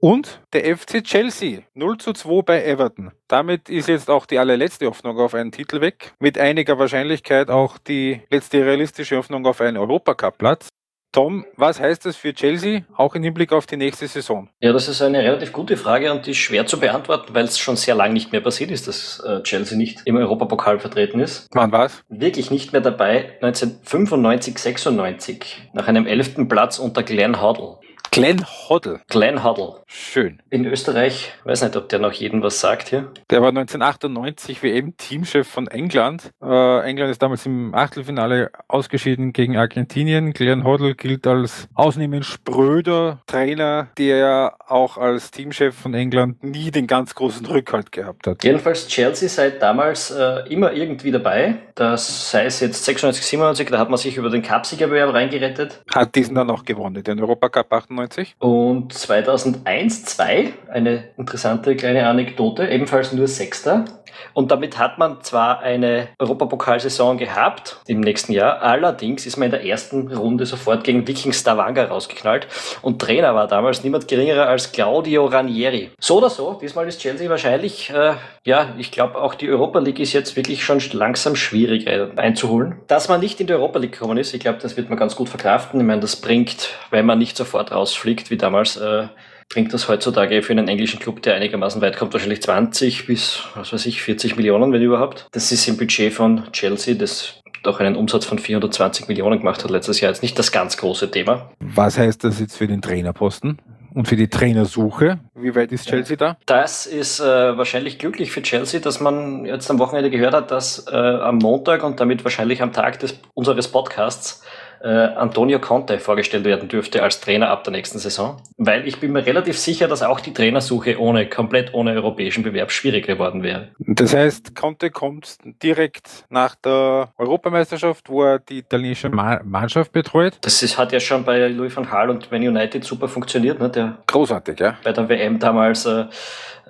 Und 0.02 0.42
der 0.54 0.76
FC 0.76 1.04
Chelsea 1.04 1.60
0 1.76 1.98
zu 2.00 2.14
2 2.14 2.42
bei 2.42 2.66
Everton. 2.66 3.12
Damit 3.28 3.70
ist 3.70 3.88
jetzt 3.88 4.10
auch 4.10 4.26
die 4.26 4.40
allerletzte 4.40 4.88
Hoffnung 4.88 5.20
auf 5.20 5.36
einen 5.36 5.52
Titel 5.52 5.80
weg. 5.80 6.14
Mit 6.18 6.40
einiger 6.40 6.80
Wahrscheinlichkeit 6.80 7.52
auch 7.52 7.78
die 7.78 8.20
letzte 8.32 8.66
realistische 8.66 9.18
Hoffnung 9.18 9.46
auf 9.46 9.62
einen 9.62 9.78
Europacup-Platz. 9.78 10.70
Tom, 11.12 11.46
was 11.56 11.80
heißt 11.80 12.06
das 12.06 12.16
für 12.16 12.34
Chelsea, 12.34 12.84
auch 12.96 13.14
im 13.16 13.22
Hinblick 13.22 13.52
auf 13.52 13.68
die 13.68 13.78
nächste 13.78 14.08
Saison? 14.08 14.50
Ja, 14.62 14.72
das 14.72 14.88
ist 14.88 15.02
eine 15.02 15.20
relativ 15.20 15.52
gute 15.52 15.78
Frage 15.78 16.12
und 16.12 16.26
die 16.26 16.32
ist 16.32 16.38
schwer 16.38 16.66
zu 16.66 16.80
beantworten, 16.80 17.36
weil 17.36 17.44
es 17.44 17.60
schon 17.60 17.76
sehr 17.76 17.96
lange 17.96 18.14
nicht 18.14 18.32
mehr 18.32 18.40
passiert 18.40 18.72
ist, 18.72 18.88
dass 18.88 19.20
äh, 19.20 19.44
Chelsea 19.44 19.78
nicht 19.78 20.02
im 20.06 20.16
Europapokal 20.16 20.80
vertreten 20.80 21.20
ist. 21.20 21.48
Wann 21.52 21.74
war's? 21.74 22.02
Wirklich 22.08 22.50
nicht 22.50 22.72
mehr 22.72 22.82
dabei, 22.82 23.34
1995, 23.42 24.58
96, 24.58 25.70
nach 25.74 25.88
einem 25.88 26.08
elften 26.08 26.48
Platz 26.48 26.80
unter 26.80 27.04
Glenn 27.04 27.42
Hoddle. 27.42 27.81
Glenn 28.14 28.46
Hoddle. 28.46 29.00
Glenn 29.08 29.42
Hoddle. 29.42 29.84
Schön. 29.88 30.42
In 30.50 30.66
Österreich, 30.66 31.32
weiß 31.46 31.62
nicht, 31.62 31.78
ob 31.78 31.88
der 31.88 32.00
noch 32.00 32.12
jedem 32.12 32.44
was 32.44 32.60
sagt 32.60 32.90
hier. 32.90 33.10
Der 33.30 33.42
war 33.42 33.48
1998 33.48 34.62
WM-Teamchef 34.62 35.48
von 35.48 35.68
England. 35.68 36.34
Äh, 36.44 36.82
England 36.82 37.10
ist 37.10 37.22
damals 37.22 37.46
im 37.46 37.74
Achtelfinale 37.74 38.52
ausgeschieden 38.68 39.32
gegen 39.32 39.56
Argentinien. 39.56 40.34
Glenn 40.34 40.66
Hoddle 40.66 40.94
gilt 40.96 41.26
als 41.26 41.70
ausnehmend 41.74 42.26
spröder 42.26 43.22
Trainer, 43.28 43.88
der 43.98 44.56
auch 44.68 44.98
als 44.98 45.32
Teamchef 45.32 45.74
von 45.74 45.94
England 45.94 46.44
nie 46.44 46.70
den 46.70 46.88
ganz 46.88 47.16
großen 47.16 47.46
Rückhalt 47.46 47.94
gehabt 47.94 48.28
hat. 48.28 48.44
Jedenfalls 48.44 48.90
Chelsea 48.90 49.30
seit 49.30 49.62
damals 49.62 50.12
äh, 50.12 50.50
immer 50.50 50.74
irgendwie 50.74 51.12
dabei. 51.12 51.60
Das 51.76 52.30
sei 52.30 52.44
es 52.44 52.60
jetzt 52.60 52.84
96, 52.84 53.26
97, 53.26 53.70
da 53.70 53.80
hat 53.80 53.90
man 53.90 53.98
sich 53.98 54.18
über 54.18 54.30
den 54.30 54.42
Cupsiegerbewerb 54.42 55.14
reingerettet. 55.14 55.82
Hat 55.96 56.14
diesen 56.14 56.36
dann 56.36 56.50
auch 56.50 56.66
gewonnen, 56.66 57.02
den 57.02 57.18
Europacup 57.18 57.72
98. 57.72 58.01
Und 58.40 58.94
2001, 58.94 60.06
2, 60.06 60.54
eine 60.70 61.04
interessante 61.18 61.76
kleine 61.76 62.08
Anekdote, 62.08 62.68
ebenfalls 62.68 63.14
nur 63.14 63.28
Sechster. 63.28 63.86
Und 64.34 64.52
damit 64.52 64.78
hat 64.78 64.98
man 64.98 65.22
zwar 65.22 65.60
eine 65.60 66.10
Europapokalsaison 66.20 67.18
gehabt 67.18 67.78
im 67.88 68.02
nächsten 68.02 68.34
Jahr, 68.34 68.62
allerdings 68.62 69.26
ist 69.26 69.38
man 69.38 69.48
in 69.48 69.52
der 69.52 69.66
ersten 69.66 70.14
Runde 70.14 70.46
sofort 70.46 70.84
gegen 70.84 71.08
Viking 71.08 71.34
Stavanger 71.34 71.90
rausgeknallt 71.90 72.48
und 72.82 73.02
Trainer 73.02 73.36
war 73.36 73.48
damals 73.48 73.84
niemand 73.84 74.08
geringerer 74.08 74.48
als 74.48 74.72
Claudio 74.72 75.26
Ranieri. 75.26 75.92
So 76.00 76.18
oder 76.18 76.30
so, 76.30 76.58
diesmal 76.62 76.88
ist 76.88 77.02
Chelsea 77.02 77.30
wahrscheinlich, 77.30 77.90
äh, 77.90 78.14
ja, 78.44 78.74
ich 78.78 78.92
glaube 78.92 79.22
auch 79.22 79.36
die 79.36 79.50
Europa 79.50 79.80
League 79.80 80.00
ist 80.00 80.14
jetzt 80.14 80.36
wirklich 80.36 80.64
schon 80.64 80.82
langsam 80.94 81.36
schwierig 81.36 81.88
äh, 81.88 82.08
einzuholen. 82.16 82.80
Dass 82.88 83.10
man 83.10 83.20
nicht 83.20 83.40
in 83.40 83.48
die 83.48 83.54
Europa 83.54 83.80
League 83.80 83.94
gekommen 83.94 84.18
ist, 84.18 84.34
ich 84.34 84.40
glaube, 84.40 84.60
das 84.62 84.78
wird 84.78 84.90
man 84.90 84.98
ganz 84.98 85.16
gut 85.16 85.30
verkraften. 85.30 85.80
Ich 85.80 85.86
meine, 85.86 86.02
das 86.02 86.16
bringt, 86.16 86.70
wenn 86.90 87.06
man 87.06 87.20
nicht 87.20 87.38
sofort 87.38 87.72
rausfliegt, 87.72 88.30
wie 88.32 88.38
damals, 88.38 88.78
äh, 88.78 89.08
bringt 89.52 89.74
das 89.74 89.88
heutzutage 89.88 90.42
für 90.42 90.54
einen 90.54 90.68
englischen 90.68 91.00
Club, 91.00 91.22
der 91.22 91.36
einigermaßen 91.36 91.82
weit 91.82 91.98
kommt, 91.98 92.14
wahrscheinlich 92.14 92.42
20 92.42 93.06
bis, 93.06 93.44
was 93.56 93.74
weiß 93.74 93.86
ich, 93.86 94.02
40 94.02 94.38
Millionen, 94.38 94.72
wenn 94.72 94.82
überhaupt. 94.82 95.28
Das 95.32 95.52
ist 95.52 95.68
im 95.68 95.78
Budget 95.78 96.14
von 96.14 96.52
Chelsea, 96.52 96.96
das 96.96 97.42
doch 97.64 97.80
einen 97.80 97.96
Umsatz 97.96 98.26
von 98.26 98.40
420 98.40 99.08
Millionen 99.08 99.40
gemacht 99.40 99.64
hat 99.64 99.70
letztes 99.70 100.02
Jahr. 100.02 100.12
Jetzt 100.12 100.24
nicht 100.24 100.40
das 100.40 100.52
ganz 100.52 100.78
große 100.78 101.12
Thema. 101.12 101.52
Was 101.60 101.98
heißt 101.98 102.24
das 102.24 102.40
jetzt 102.40 102.58
für 102.58 102.68
den 102.68 102.82
Trainerposten? 102.82 103.60
Und 103.94 104.08
für 104.08 104.16
die 104.16 104.30
Trainersuche, 104.30 105.20
wie 105.36 105.54
weit 105.54 105.74
ist 105.74 105.86
Chelsea 105.86 106.16
da? 106.16 106.38
Das 106.46 106.86
ist 106.86 107.20
äh, 107.20 107.26
wahrscheinlich 107.58 108.00
glücklich 108.00 108.32
für 108.32 108.42
Chelsea, 108.42 108.80
dass 108.80 109.02
man 109.02 109.44
jetzt 109.44 109.70
am 109.70 109.80
Wochenende 109.80 110.10
gehört 110.10 110.34
hat, 110.34 110.50
dass 110.50 110.88
äh, 110.90 110.96
am 110.96 111.40
Montag 111.40 111.84
und 111.84 112.00
damit 112.00 112.24
wahrscheinlich 112.24 112.62
am 112.62 112.72
Tag 112.72 113.00
des, 113.00 113.20
unseres 113.34 113.68
Podcasts 113.68 114.44
äh, 114.84 114.88
Antonio 114.88 115.60
Conte 115.60 116.00
vorgestellt 116.00 116.44
werden 116.46 116.68
dürfte 116.68 117.04
als 117.04 117.22
Trainer 117.22 117.50
ab 117.50 117.64
der 117.64 117.72
nächsten 117.72 118.00
Saison. 118.00 118.42
Weil 118.58 118.88
ich 118.88 119.00
bin 119.00 119.12
mir 119.12 119.26
relativ 119.26 119.58
sicher, 119.58 119.88
dass 119.88 120.02
auch 120.04 120.20
die 120.20 120.34
Trainersuche 120.34 121.00
ohne, 121.00 121.28
komplett 121.30 121.74
ohne 121.74 121.94
europäischen 121.94 122.44
Bewerb 122.44 122.72
schwierig 122.72 123.06
geworden 123.06 123.44
wäre. 123.44 123.70
Das 123.80 124.16
heißt, 124.16 124.56
Conte 124.56 124.90
kommt 124.90 125.38
direkt 125.62 126.26
nach 126.30 126.56
der 126.56 127.10
Europameisterschaft, 127.18 128.10
wo 128.10 128.24
er 128.24 128.40
die 128.40 128.60
italienische 128.60 129.10
Ma 129.10 129.42
Mannschaft 129.44 129.92
betreut. 129.92 130.38
Das 130.42 130.62
ist, 130.64 130.78
hat 130.78 130.92
ja 130.92 131.00
schon 131.00 131.24
bei 131.24 131.48
Louis 131.48 131.76
van 131.76 131.86
Gaal 131.86 132.10
und 132.10 132.32
Man 132.32 132.42
United 132.42 132.84
super 132.84 133.08
funktioniert. 133.08 133.60
Ne? 133.60 133.70
Der 133.70 133.98
Großartig, 134.08 134.60
ja. 134.60 134.78
Bei 134.84 134.92
der 134.92 135.08
WM 135.10 135.40
damals 135.40 135.86
äh, 135.86 136.06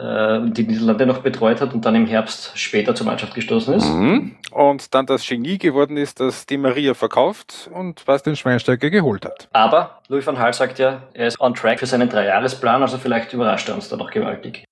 die 0.01 0.63
Niederlande 0.63 1.05
noch 1.05 1.19
betreut 1.19 1.61
hat 1.61 1.75
und 1.75 1.85
dann 1.85 1.93
im 1.93 2.07
Herbst 2.07 2.57
später 2.57 2.95
zur 2.95 3.05
Mannschaft 3.05 3.35
gestoßen 3.35 3.75
ist. 3.75 3.87
Mhm. 3.87 4.35
Und 4.49 4.95
dann 4.95 5.05
das 5.05 5.27
Genie 5.27 5.59
geworden 5.59 5.95
ist, 5.95 6.19
dass 6.19 6.47
die 6.47 6.57
Maria 6.57 6.95
verkauft 6.95 7.69
und 7.71 8.07
was 8.07 8.23
den 8.23 8.35
Schweinsteiger 8.35 8.89
geholt 8.89 9.25
hat. 9.25 9.47
Aber 9.53 10.01
Louis 10.07 10.25
van 10.25 10.35
Gaal 10.35 10.53
sagt 10.53 10.79
ja, 10.79 11.03
er 11.13 11.27
ist 11.27 11.39
on 11.39 11.53
track 11.53 11.79
für 11.79 11.85
seinen 11.85 12.09
Dreijahresplan, 12.09 12.81
also 12.81 12.97
vielleicht 12.97 13.31
überrascht 13.33 13.69
er 13.69 13.75
uns 13.75 13.89
da 13.89 13.97
noch 13.97 14.09
gewaltig. 14.09 14.65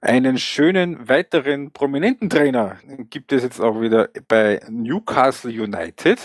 Einen 0.00 0.38
schönen 0.38 1.08
weiteren 1.08 1.70
prominenten 1.70 2.30
Trainer 2.30 2.76
gibt 3.10 3.30
es 3.30 3.42
jetzt 3.42 3.60
auch 3.60 3.80
wieder 3.80 4.08
bei 4.26 4.60
Newcastle 4.68 5.50
United. 5.50 6.18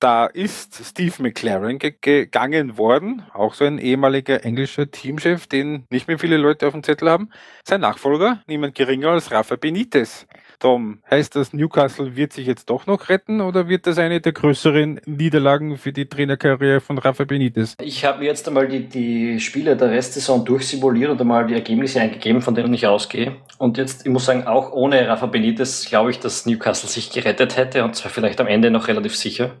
Da 0.00 0.26
ist 0.26 0.80
Steve 0.84 1.14
McLaren 1.18 1.80
ge 1.80 1.92
gegangen 2.00 2.78
worden, 2.78 3.22
auch 3.34 3.54
so 3.54 3.64
ein 3.64 3.78
ehemaliger 3.78 4.44
englischer 4.44 4.88
Teamchef, 4.88 5.48
den 5.48 5.86
nicht 5.90 6.06
mehr 6.06 6.20
viele 6.20 6.36
Leute 6.36 6.68
auf 6.68 6.72
dem 6.72 6.84
Zettel 6.84 7.10
haben. 7.10 7.30
Sein 7.64 7.80
Nachfolger, 7.80 8.40
niemand 8.46 8.76
geringer 8.76 9.08
als 9.08 9.32
Rafa 9.32 9.56
Benitez. 9.56 10.28
Tom, 10.60 11.00
heißt 11.10 11.34
das, 11.34 11.52
Newcastle 11.52 12.14
wird 12.14 12.32
sich 12.32 12.46
jetzt 12.46 12.70
doch 12.70 12.86
noch 12.86 13.08
retten 13.08 13.40
oder 13.40 13.68
wird 13.68 13.88
das 13.88 13.98
eine 13.98 14.20
der 14.20 14.32
größeren 14.32 15.00
Niederlagen 15.04 15.76
für 15.76 15.92
die 15.92 16.08
Trainerkarriere 16.08 16.80
von 16.80 16.98
Rafa 16.98 17.24
Benitez? 17.24 17.74
Ich 17.80 18.04
habe 18.04 18.20
mir 18.20 18.26
jetzt 18.26 18.46
einmal 18.46 18.68
die, 18.68 18.88
die 18.88 19.40
Spiele 19.40 19.76
der 19.76 19.90
Restsaison 19.90 20.44
durchsimuliert 20.44 21.10
und 21.10 21.20
einmal 21.20 21.48
die 21.48 21.54
Ergebnisse 21.54 22.00
eingegeben, 22.00 22.40
von 22.40 22.54
denen 22.54 22.72
ich 22.72 22.86
ausgehe. 22.86 23.36
Und 23.58 23.78
jetzt, 23.78 24.06
ich 24.06 24.12
muss 24.12 24.26
sagen, 24.26 24.46
auch 24.46 24.72
ohne 24.72 25.08
Rafa 25.08 25.26
Benitez 25.26 25.86
glaube 25.86 26.12
ich, 26.12 26.20
dass 26.20 26.46
Newcastle 26.46 26.88
sich 26.88 27.10
gerettet 27.10 27.56
hätte 27.56 27.82
und 27.82 27.96
zwar 27.96 28.12
vielleicht 28.12 28.40
am 28.40 28.46
Ende 28.46 28.70
noch 28.70 28.86
relativ 28.86 29.16
sicher. 29.16 29.60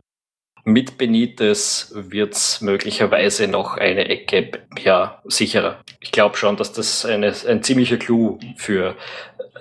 Mit 0.68 0.98
Benitez 0.98 1.92
wird 1.94 2.34
es 2.34 2.60
möglicherweise 2.60 3.48
noch 3.48 3.78
eine 3.78 4.08
Ecke 4.08 4.50
ja, 4.84 5.20
sicherer. 5.24 5.78
Ich 6.00 6.12
glaube 6.12 6.36
schon, 6.36 6.56
dass 6.56 6.72
das 6.72 7.06
eine, 7.06 7.34
ein 7.48 7.62
ziemlicher 7.62 7.96
Clou 7.96 8.38
für 8.56 8.94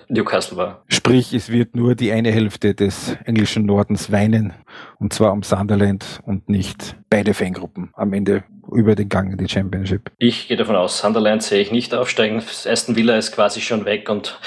Newcastle 0.07 0.57
war. 0.57 0.83
Sprich, 0.87 1.33
es 1.33 1.51
wird 1.51 1.75
nur 1.75 1.95
die 1.95 2.11
eine 2.11 2.31
Hälfte 2.31 2.73
des 2.75 3.17
englischen 3.25 3.65
Nordens 3.65 4.11
weinen, 4.11 4.53
und 4.99 5.13
zwar 5.13 5.31
um 5.31 5.43
Sunderland 5.43 6.19
und 6.25 6.49
nicht 6.49 6.95
beide 7.09 7.33
Fangruppen 7.33 7.91
am 7.93 8.13
Ende 8.13 8.43
über 8.71 8.95
den 8.95 9.09
Gang 9.09 9.31
in 9.31 9.37
die 9.37 9.47
Championship. 9.47 10.11
Ich 10.17 10.47
gehe 10.47 10.57
davon 10.57 10.75
aus, 10.75 10.99
Sunderland 10.99 11.43
sehe 11.43 11.61
ich 11.61 11.71
nicht 11.71 11.93
aufsteigen. 11.93 12.41
Aston 12.65 12.95
Villa 12.95 13.17
ist 13.17 13.31
quasi 13.31 13.61
schon 13.61 13.85
weg 13.85 14.09
und 14.09 14.39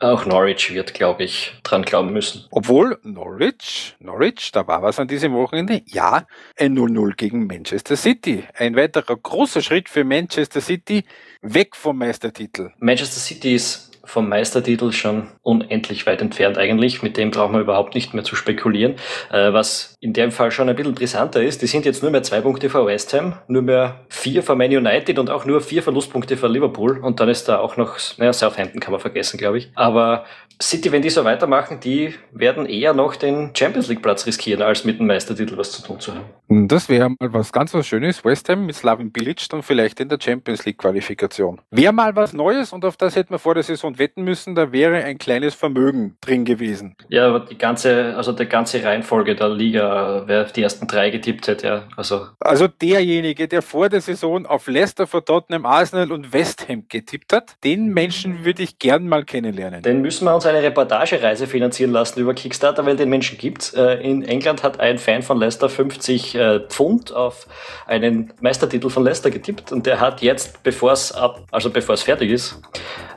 auch 0.00 0.26
Norwich 0.26 0.74
wird, 0.74 0.94
glaube 0.94 1.24
ich, 1.24 1.52
dran 1.62 1.82
glauben 1.82 2.12
müssen. 2.12 2.46
Obwohl 2.50 2.98
Norwich, 3.02 3.94
Norwich, 4.00 4.50
da 4.52 4.66
war 4.66 4.82
was 4.82 4.98
an 4.98 5.08
diesem 5.08 5.32
Wochenende, 5.32 5.82
ja, 5.86 6.26
ein 6.58 6.76
0-0 6.76 7.14
gegen 7.16 7.46
Manchester 7.46 7.96
City. 7.96 8.44
Ein 8.56 8.76
weiterer 8.76 9.16
großer 9.16 9.62
Schritt 9.62 9.88
für 9.88 10.04
Manchester 10.04 10.60
City 10.60 11.04
weg 11.40 11.76
vom 11.76 11.98
Meistertitel. 11.98 12.70
Manchester 12.78 13.20
City 13.20 13.54
ist 13.54 13.91
vom 14.04 14.28
Meistertitel 14.28 14.92
schon 14.92 15.28
unendlich 15.42 16.06
weit 16.06 16.20
entfernt 16.20 16.58
eigentlich. 16.58 17.02
Mit 17.02 17.16
dem 17.16 17.30
brauchen 17.30 17.54
wir 17.54 17.60
überhaupt 17.60 17.94
nicht 17.94 18.14
mehr 18.14 18.24
zu 18.24 18.36
spekulieren. 18.36 18.96
Äh, 19.30 19.52
was 19.52 19.96
in 20.00 20.12
dem 20.12 20.32
Fall 20.32 20.50
schon 20.50 20.68
ein 20.68 20.76
bisschen 20.76 20.94
brisanter 20.94 21.42
ist, 21.42 21.62
die 21.62 21.66
sind 21.66 21.84
jetzt 21.84 22.02
nur 22.02 22.10
mehr 22.10 22.22
zwei 22.22 22.40
Punkte 22.40 22.70
vor 22.70 22.86
West 22.86 23.14
Ham, 23.14 23.34
nur 23.46 23.62
mehr 23.62 24.00
vier 24.22 24.42
vor 24.44 24.54
Man 24.54 24.70
United 24.70 25.18
und 25.18 25.30
auch 25.30 25.44
nur 25.44 25.60
vier 25.60 25.82
Verlustpunkte 25.82 26.36
vor 26.36 26.48
Liverpool. 26.48 26.98
Und 26.98 27.18
dann 27.18 27.28
ist 27.28 27.48
da 27.48 27.58
auch 27.58 27.76
noch, 27.76 27.96
naja, 28.18 28.32
Southampton 28.32 28.80
kann 28.80 28.92
man 28.92 29.00
vergessen, 29.00 29.36
glaube 29.36 29.58
ich. 29.58 29.70
Aber 29.74 30.24
City, 30.62 30.92
wenn 30.92 31.02
die 31.02 31.10
so 31.10 31.24
weitermachen, 31.24 31.80
die 31.80 32.14
werden 32.30 32.66
eher 32.66 32.94
noch 32.94 33.16
den 33.16 33.50
Champions 33.54 33.88
League 33.88 34.00
Platz 34.00 34.26
riskieren, 34.26 34.62
als 34.62 34.84
mit 34.84 35.00
dem 35.00 35.08
Meistertitel 35.08 35.56
was 35.56 35.72
zu 35.72 35.82
tun 35.82 35.98
zu 35.98 36.14
haben. 36.14 36.68
Das 36.68 36.88
wäre 36.88 37.10
mal 37.10 37.32
was 37.32 37.52
ganz 37.52 37.74
was 37.74 37.86
Schönes. 37.86 38.24
West 38.24 38.48
Ham 38.48 38.66
mit 38.66 38.76
Slaven 38.76 39.10
Bilic 39.10 39.48
dann 39.48 39.62
vielleicht 39.62 39.98
in 39.98 40.08
der 40.08 40.18
Champions 40.20 40.64
League 40.64 40.78
Qualifikation. 40.78 41.60
Wäre 41.70 41.92
mal 41.92 42.14
was 42.14 42.32
Neues 42.32 42.72
und 42.72 42.84
auf 42.84 42.96
das 42.96 43.16
hätten 43.16 43.30
wir 43.30 43.38
vor 43.38 43.54
der 43.54 43.64
Saison 43.64 43.98
wetten 43.98 44.22
müssen, 44.22 44.54
da 44.54 44.70
wäre 44.70 45.02
ein 45.02 45.18
kleines 45.18 45.54
Vermögen 45.54 46.16
drin 46.20 46.44
gewesen. 46.44 46.94
Ja, 47.08 47.26
aber 47.26 47.40
die 47.40 47.58
ganze, 47.58 48.14
also 48.16 48.32
die 48.32 48.46
ganze 48.46 48.84
Reihenfolge 48.84 49.34
der 49.34 49.48
Liga, 49.48 50.22
wer 50.26 50.44
die 50.44 50.62
ersten 50.62 50.86
drei 50.86 51.10
getippt 51.10 51.48
hätte, 51.48 51.66
ja. 51.66 51.82
Also, 51.96 52.28
also 52.38 52.68
derjenige, 52.68 53.48
der 53.48 53.62
vor 53.62 53.88
der 53.88 54.00
Saison 54.00 54.11
auf 54.46 54.66
Leicester, 54.66 55.06
vor 55.06 55.24
Tottenham, 55.24 55.66
Arsenal 55.66 56.12
und 56.12 56.32
West 56.32 56.68
Ham 56.68 56.84
getippt 56.88 57.32
hat, 57.32 57.56
den 57.64 57.88
Menschen 57.88 58.44
würde 58.44 58.62
ich 58.62 58.78
gern 58.78 59.08
mal 59.08 59.24
kennenlernen. 59.24 59.82
Den 59.82 60.02
müssen 60.02 60.24
wir 60.24 60.34
uns 60.34 60.46
eine 60.46 60.62
Reportagereise 60.62 61.46
finanzieren 61.46 61.92
lassen 61.92 62.20
über 62.20 62.34
Kickstarter, 62.34 62.84
weil 62.86 62.96
den 62.96 63.08
Menschen 63.08 63.38
gibt's. 63.38 63.72
Äh, 63.72 63.94
in 64.02 64.22
England 64.22 64.62
hat 64.62 64.80
ein 64.80 64.98
Fan 64.98 65.22
von 65.22 65.38
Leicester 65.38 65.68
50 65.68 66.34
äh, 66.34 66.60
Pfund 66.68 67.12
auf 67.12 67.46
einen 67.86 68.32
Meistertitel 68.40 68.90
von 68.90 69.04
Leicester 69.04 69.30
getippt 69.30 69.72
und 69.72 69.86
der 69.86 70.00
hat 70.00 70.22
jetzt, 70.22 70.62
bevor 70.62 70.92
es 70.92 71.12
ab, 71.12 71.44
also 71.50 71.70
bevor 71.70 71.94
es 71.94 72.02
fertig 72.02 72.30
ist, 72.30 72.60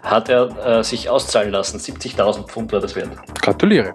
hat 0.03 0.29
er 0.29 0.79
äh, 0.79 0.83
sich 0.83 1.09
auszahlen 1.09 1.51
lassen. 1.51 1.77
70.000 1.77 2.47
Pfund 2.47 2.71
war 2.71 2.79
das 2.79 2.95
wert. 2.95 3.09
Gratuliere. 3.41 3.93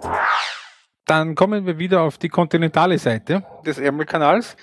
Dann 1.05 1.35
kommen 1.35 1.65
wir 1.65 1.77
wieder 1.79 2.01
auf 2.01 2.17
die 2.17 2.29
kontinentale 2.29 2.97
Seite 2.97 3.43
des 3.65 3.79
Ärmelkanals 3.79 4.55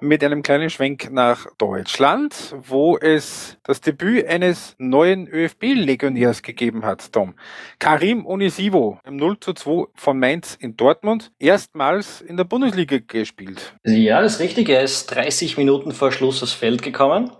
mit 0.00 0.22
einem 0.24 0.42
kleinen 0.42 0.70
Schwenk 0.70 1.10
nach 1.10 1.46
Deutschland, 1.58 2.54
wo 2.66 2.96
es 2.98 3.58
das 3.62 3.80
Debüt 3.80 4.26
eines 4.26 4.74
neuen 4.78 5.28
ÖFB-Legionärs 5.28 6.42
gegeben 6.42 6.84
hat, 6.84 7.12
Tom. 7.12 7.34
Karim 7.78 8.26
Onisivo 8.26 8.98
im 9.04 9.16
0 9.16 9.38
zu 9.40 9.52
2 9.52 9.86
von 9.94 10.18
Mainz 10.18 10.56
in 10.60 10.76
Dortmund, 10.76 11.32
erstmals 11.38 12.20
in 12.20 12.36
der 12.36 12.44
Bundesliga 12.44 12.98
gespielt. 13.06 13.74
Ja, 13.84 14.22
das 14.22 14.34
ist 14.34 14.40
richtig. 14.40 14.68
Er 14.68 14.82
ist 14.82 15.06
30 15.06 15.56
Minuten 15.56 15.92
vor 15.92 16.10
Schluss 16.12 16.42
aufs 16.42 16.52
Feld 16.52 16.82
gekommen 16.82 17.30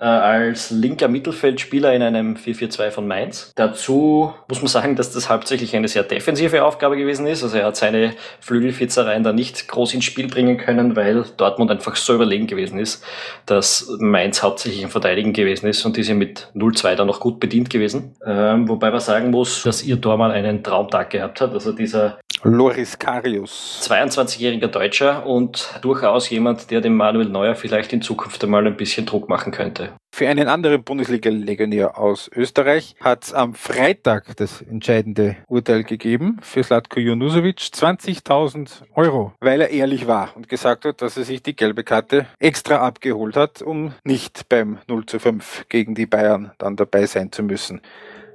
äh, 0.00 0.04
als 0.04 0.70
linker 0.70 1.08
Mittelfeldspieler 1.08 1.92
in 1.92 2.02
einem 2.02 2.34
4-4-2 2.36 2.90
von 2.90 3.06
Mainz. 3.06 3.52
Dazu 3.54 4.32
muss 4.48 4.60
man 4.60 4.68
sagen, 4.68 4.96
dass 4.96 5.12
das 5.12 5.28
hauptsächlich 5.28 5.74
eine 5.74 5.88
sehr 5.88 6.02
defensive 6.02 6.64
Aufgabe 6.64 6.96
gewesen 6.96 7.26
ist. 7.26 7.42
Also 7.42 7.58
er 7.58 7.66
hat 7.66 7.76
seine 7.76 8.14
Flügelfitzereien 8.40 9.22
da 9.22 9.32
nicht 9.32 9.68
groß 9.68 9.94
ins 9.94 10.04
Spiel 10.04 10.28
bringen 10.28 10.58
können, 10.58 10.96
weil 10.96 11.24
Dortmund 11.36 11.70
einfach 11.70 11.96
so 11.96 12.14
überlegen 12.14 12.46
gewesen 12.46 12.78
ist, 12.78 13.04
dass 13.46 13.90
Mainz 13.98 14.42
hauptsächlich 14.42 14.82
im 14.82 14.90
Verteidigen 14.90 15.32
gewesen 15.32 15.66
ist 15.66 15.84
und 15.84 15.96
die 15.96 16.02
sind 16.02 16.18
mit 16.18 16.48
0-2 16.54 16.94
dann 16.94 17.06
noch 17.06 17.20
gut 17.20 17.40
bedient 17.40 17.70
gewesen. 17.70 18.14
Ähm, 18.24 18.68
wobei 18.68 18.90
man 18.90 19.00
sagen 19.00 19.30
muss, 19.30 19.62
dass 19.62 19.82
ihr 19.82 20.00
Tormann 20.00 20.30
einen 20.30 20.62
Traumtag 20.62 21.10
gehabt 21.10 21.40
hat. 21.40 21.52
Also 21.52 21.72
dieser 21.72 22.18
Loris 22.42 22.98
Karius. 22.98 23.80
22-jähriger 23.88 24.68
Deutscher 24.68 25.26
und 25.26 25.70
durchaus 25.82 26.28
jemand, 26.30 26.70
der 26.70 26.80
dem 26.80 26.94
Manuel 26.94 27.28
Neuer 27.28 27.54
vielleicht 27.54 27.92
in 27.92 28.02
Zukunft 28.02 28.44
einmal 28.44 28.66
ein 28.66 28.76
bisschen 28.76 29.06
Druck 29.06 29.28
machen 29.28 29.52
könnte. 29.52 29.85
Für 30.16 30.30
einen 30.30 30.48
anderen 30.48 30.82
Bundesliga-Legionär 30.82 31.98
aus 31.98 32.30
Österreich 32.34 32.96
hat 33.00 33.24
es 33.24 33.34
am 33.34 33.52
Freitag 33.52 34.34
das 34.38 34.62
entscheidende 34.62 35.36
Urteil 35.46 35.84
gegeben 35.84 36.38
für 36.40 36.64
Slatko 36.64 37.00
Junusovic 37.00 37.58
20.000 37.58 38.84
Euro, 38.94 39.34
weil 39.40 39.60
er 39.60 39.68
ehrlich 39.68 40.06
war 40.06 40.34
und 40.34 40.48
gesagt 40.48 40.86
hat, 40.86 41.02
dass 41.02 41.18
er 41.18 41.24
sich 41.24 41.42
die 41.42 41.54
gelbe 41.54 41.84
Karte 41.84 42.24
extra 42.38 42.76
abgeholt 42.76 43.36
hat, 43.36 43.60
um 43.60 43.92
nicht 44.04 44.48
beim 44.48 44.78
0 44.88 45.04
zu 45.04 45.18
5 45.18 45.66
gegen 45.68 45.94
die 45.94 46.06
Bayern 46.06 46.50
dann 46.56 46.76
dabei 46.76 47.04
sein 47.04 47.30
zu 47.30 47.42
müssen. 47.42 47.82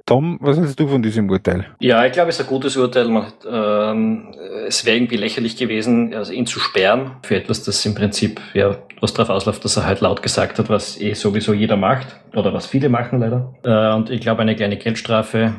Tom, 0.06 0.38
was 0.40 0.58
hältst 0.58 0.78
du 0.78 0.86
von 0.86 1.02
diesem 1.02 1.28
Urteil? 1.30 1.66
Ja, 1.80 2.06
ich 2.06 2.12
glaube, 2.12 2.28
es 2.30 2.38
ist 2.38 2.46
ein 2.46 2.48
gutes 2.48 2.76
Urteil. 2.76 3.08
Man, 3.08 3.32
ähm, 3.44 4.34
es 4.68 4.84
wäre 4.84 4.96
irgendwie 4.96 5.16
lächerlich 5.16 5.56
gewesen, 5.56 6.14
also 6.14 6.32
ihn 6.32 6.46
zu 6.46 6.60
sperren 6.60 7.16
für 7.22 7.34
etwas, 7.34 7.64
das 7.64 7.84
im 7.86 7.96
Prinzip 7.96 8.40
ja 8.54 8.78
was 9.02 9.12
darauf 9.12 9.30
ausläuft, 9.30 9.64
dass 9.64 9.76
er 9.76 9.84
halt 9.84 10.00
laut 10.00 10.22
gesagt 10.22 10.60
hat, 10.60 10.68
was 10.68 10.98
eh 11.00 11.14
sowieso 11.14 11.52
jeder 11.52 11.76
macht 11.76 12.16
oder 12.34 12.54
was 12.54 12.66
viele 12.66 12.88
machen 12.88 13.18
leider. 13.18 13.52
Äh, 13.64 13.96
und 13.96 14.10
ich 14.10 14.20
glaube, 14.20 14.42
eine 14.42 14.54
kleine 14.54 14.76
Geldstrafe, 14.76 15.54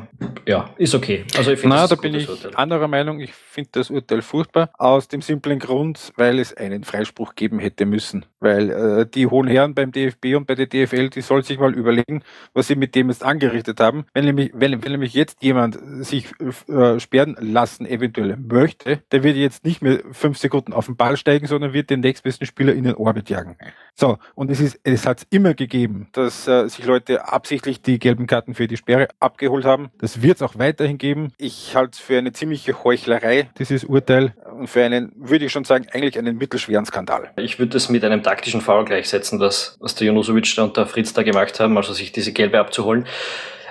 ja, 0.46 0.70
ist 0.78 0.94
okay. 0.94 1.26
Also 1.36 1.52
ich 1.52 1.60
finde, 1.60 1.76
da 1.76 1.94
bin 1.94 2.14
ich 2.14 2.28
Urteil. 2.28 2.52
anderer 2.54 2.88
Meinung. 2.88 3.20
Ich 3.20 3.34
finde 3.34 3.68
das 3.72 3.90
Urteil 3.90 4.22
furchtbar 4.22 4.70
aus 4.78 5.08
dem 5.08 5.20
simplen 5.20 5.58
Grund, 5.58 6.12
weil 6.16 6.38
es 6.38 6.56
einen 6.56 6.84
Freispruch 6.84 7.34
geben 7.34 7.58
hätte 7.58 7.84
müssen. 7.84 8.24
Weil 8.40 8.70
äh, 8.70 9.06
die 9.06 9.26
hohen 9.26 9.46
Herren 9.46 9.74
beim 9.74 9.92
DFB 9.92 10.36
und 10.36 10.46
bei 10.46 10.54
der 10.54 10.66
DFL, 10.66 11.10
die 11.10 11.20
soll 11.20 11.44
sich 11.44 11.58
mal 11.58 11.74
überlegen, 11.74 12.22
was 12.54 12.68
sie 12.68 12.76
mit 12.76 12.94
dem 12.94 13.10
jetzt 13.10 13.22
angerichtet 13.22 13.78
haben. 13.78 14.06
Wenn 14.14 14.24
nämlich, 14.24 14.52
wenn, 14.54 14.82
wenn 14.82 14.92
nämlich 14.92 15.12
jetzt 15.12 15.42
jemand 15.42 15.78
sich 16.00 16.28
äh, 16.68 16.98
sperren 16.98 17.36
lassen 17.40 17.84
eventuell 17.84 18.38
möchte, 18.38 19.02
der 19.12 19.22
wird 19.22 19.36
jetzt 19.36 19.66
nicht 19.66 19.82
mehr 19.82 20.00
fünf 20.12 20.38
Sekunden 20.38 20.72
auf 20.72 20.86
den 20.86 20.96
Ball 20.96 21.18
steigen, 21.18 21.46
sondern 21.46 21.74
wird 21.74 21.90
den 21.90 22.00
nächstbesten 22.00 22.46
Spieler 22.46 22.72
in 22.72 22.84
den 22.84 22.94
Orbit 22.94 23.33
jagen. 23.34 23.56
So, 23.94 24.18
und 24.34 24.50
es 24.50 24.60
ist, 24.60 24.80
es 24.82 25.06
hat 25.06 25.22
immer 25.30 25.54
gegeben, 25.54 26.08
dass 26.12 26.48
äh, 26.48 26.68
sich 26.68 26.84
Leute 26.84 27.28
absichtlich 27.28 27.80
die 27.80 27.98
gelben 27.98 28.26
Karten 28.26 28.54
für 28.54 28.66
die 28.66 28.76
Sperre 28.76 29.08
abgeholt 29.20 29.64
haben. 29.64 29.90
Das 29.98 30.20
wird 30.22 30.36
es 30.36 30.42
auch 30.42 30.58
weiterhin 30.58 30.98
geben. 30.98 31.32
Ich 31.38 31.76
halte 31.76 31.92
es 31.92 31.98
für 32.00 32.18
eine 32.18 32.32
ziemliche 32.32 32.82
Heuchlerei, 32.82 33.50
dieses 33.58 33.84
Urteil, 33.84 34.34
und 34.58 34.68
für 34.68 34.84
einen, 34.84 35.12
würde 35.16 35.44
ich 35.44 35.52
schon 35.52 35.64
sagen, 35.64 35.86
eigentlich 35.92 36.18
einen 36.18 36.36
mittelschweren 36.36 36.84
Skandal. 36.86 37.30
Ich 37.36 37.58
würde 37.58 37.76
es 37.76 37.88
mit 37.88 38.04
einem 38.04 38.22
taktischen 38.22 38.60
Foul 38.60 38.84
gleichsetzen, 38.84 39.38
was, 39.38 39.76
was 39.80 39.94
der 39.94 40.08
Junusovic 40.08 40.58
und 40.58 40.76
der 40.76 40.86
Fritz 40.86 41.12
da 41.12 41.22
gemacht 41.22 41.60
haben, 41.60 41.76
also 41.76 41.92
sich 41.92 42.12
diese 42.12 42.32
gelbe 42.32 42.58
abzuholen. 42.58 43.06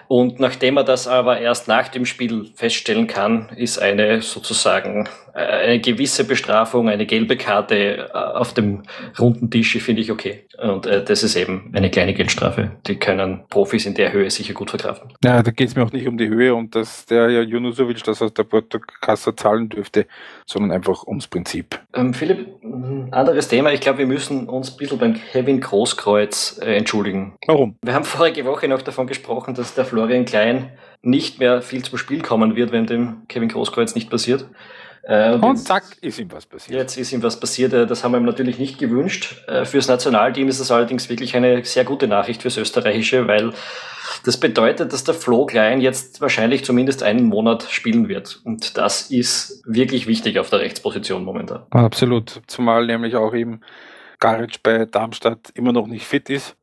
Und 0.07 0.39
nachdem 0.39 0.77
er 0.77 0.83
das 0.83 1.07
aber 1.07 1.39
erst 1.39 1.67
nach 1.67 1.87
dem 1.87 2.05
Spiel 2.05 2.51
feststellen 2.55 3.07
kann, 3.07 3.49
ist 3.55 3.79
eine 3.79 4.21
sozusagen 4.21 5.07
äh, 5.33 5.39
eine 5.39 5.79
gewisse 5.79 6.25
Bestrafung, 6.25 6.89
eine 6.89 7.05
gelbe 7.05 7.37
Karte 7.37 8.09
äh, 8.13 8.17
auf 8.17 8.53
dem 8.53 8.83
runden 9.19 9.49
Tisch, 9.49 9.77
finde 9.77 10.01
ich 10.01 10.11
okay. 10.11 10.45
Und 10.61 10.85
äh, 10.85 11.03
das 11.03 11.23
ist 11.23 11.35
eben 11.35 11.71
eine 11.73 11.89
kleine 11.89 12.13
Geldstrafe. 12.13 12.71
Die 12.85 12.97
können 12.97 13.43
Profis 13.49 13.85
in 13.85 13.95
der 13.95 14.13
Höhe 14.13 14.29
sicher 14.29 14.53
gut 14.53 14.69
verkraften. 14.69 15.13
Ja, 15.23 15.41
da 15.41 15.51
geht 15.51 15.69
es 15.69 15.75
mir 15.75 15.83
auch 15.83 15.91
nicht 15.91 16.07
um 16.07 16.17
die 16.17 16.27
Höhe 16.27 16.53
und 16.53 16.75
dass 16.75 17.05
der 17.05 17.29
ja 17.29 17.41
Junusovic 17.41 18.03
das 18.03 18.21
aus 18.21 18.33
der 18.33 18.43
Portokasse 18.43 19.35
zahlen 19.35 19.69
dürfte, 19.69 20.05
sondern 20.45 20.71
einfach 20.71 21.03
ums 21.07 21.27
Prinzip. 21.27 21.79
Ähm, 21.93 22.13
Philipp, 22.13 22.47
ein 22.63 23.11
anderes 23.11 23.47
Thema. 23.47 23.71
Ich 23.71 23.81
glaube, 23.81 23.99
wir 23.99 24.07
müssen 24.07 24.47
uns 24.47 24.71
ein 24.71 24.77
bisschen 24.77 24.99
beim 24.99 25.15
Kevin 25.31 25.59
Großkreuz 25.59 26.59
äh, 26.61 26.75
entschuldigen. 26.75 27.35
Warum? 27.47 27.75
Wir 27.83 27.93
haben 27.93 28.05
vorige 28.05 28.45
Woche 28.45 28.67
noch 28.67 28.81
davon 28.81 29.07
gesprochen, 29.07 29.55
dass 29.55 29.73
der 29.73 29.85
Florian 29.85 30.25
Klein 30.25 30.71
nicht 31.01 31.39
mehr 31.39 31.61
viel 31.61 31.83
zum 31.83 31.97
Spiel 31.97 32.21
kommen 32.21 32.55
wird, 32.55 32.71
wenn 32.71 32.85
dem 32.85 33.23
Kevin 33.27 33.49
Großkreuz 33.49 33.95
nicht 33.95 34.09
passiert. 34.09 34.45
Äh, 35.03 35.33
und, 35.33 35.43
und 35.43 35.57
zack, 35.57 35.83
ist 36.01 36.19
ihm 36.19 36.31
was 36.31 36.45
passiert. 36.45 36.79
Jetzt 36.79 36.97
ist 36.97 37.11
ihm 37.11 37.21
was 37.21 37.39
passiert. 37.39 37.73
Äh, 37.73 37.85
das 37.85 38.03
haben 38.03 38.13
wir 38.13 38.19
ihm 38.19 38.25
natürlich 38.25 38.57
nicht 38.57 38.77
gewünscht. 38.79 39.43
Äh, 39.47 39.65
fürs 39.65 39.87
Nationalteam 39.87 40.47
ist 40.47 40.61
das 40.61 40.71
allerdings 40.71 41.09
wirklich 41.09 41.35
eine 41.35 41.63
sehr 41.65 41.83
gute 41.83 42.07
Nachricht 42.07 42.41
fürs 42.41 42.57
Österreichische, 42.57 43.27
weil 43.27 43.53
das 44.23 44.37
bedeutet, 44.37 44.93
dass 44.93 45.03
der 45.03 45.13
Flo 45.13 45.45
Klein 45.45 45.81
jetzt 45.81 46.21
wahrscheinlich 46.21 46.63
zumindest 46.63 47.03
einen 47.03 47.25
Monat 47.25 47.63
spielen 47.69 48.07
wird. 48.07 48.39
Und 48.45 48.77
das 48.77 49.11
ist 49.11 49.61
wirklich 49.65 50.07
wichtig 50.07 50.39
auf 50.39 50.49
der 50.49 50.59
Rechtsposition 50.59 51.25
momentan. 51.25 51.63
Absolut. 51.71 52.41
Zumal 52.47 52.85
nämlich 52.85 53.15
auch 53.15 53.33
eben 53.33 53.59
Garic 54.19 54.63
bei 54.63 54.85
Darmstadt 54.85 55.49
immer 55.53 55.73
noch 55.73 55.87
nicht 55.87 56.05
fit 56.05 56.29
ist 56.29 56.55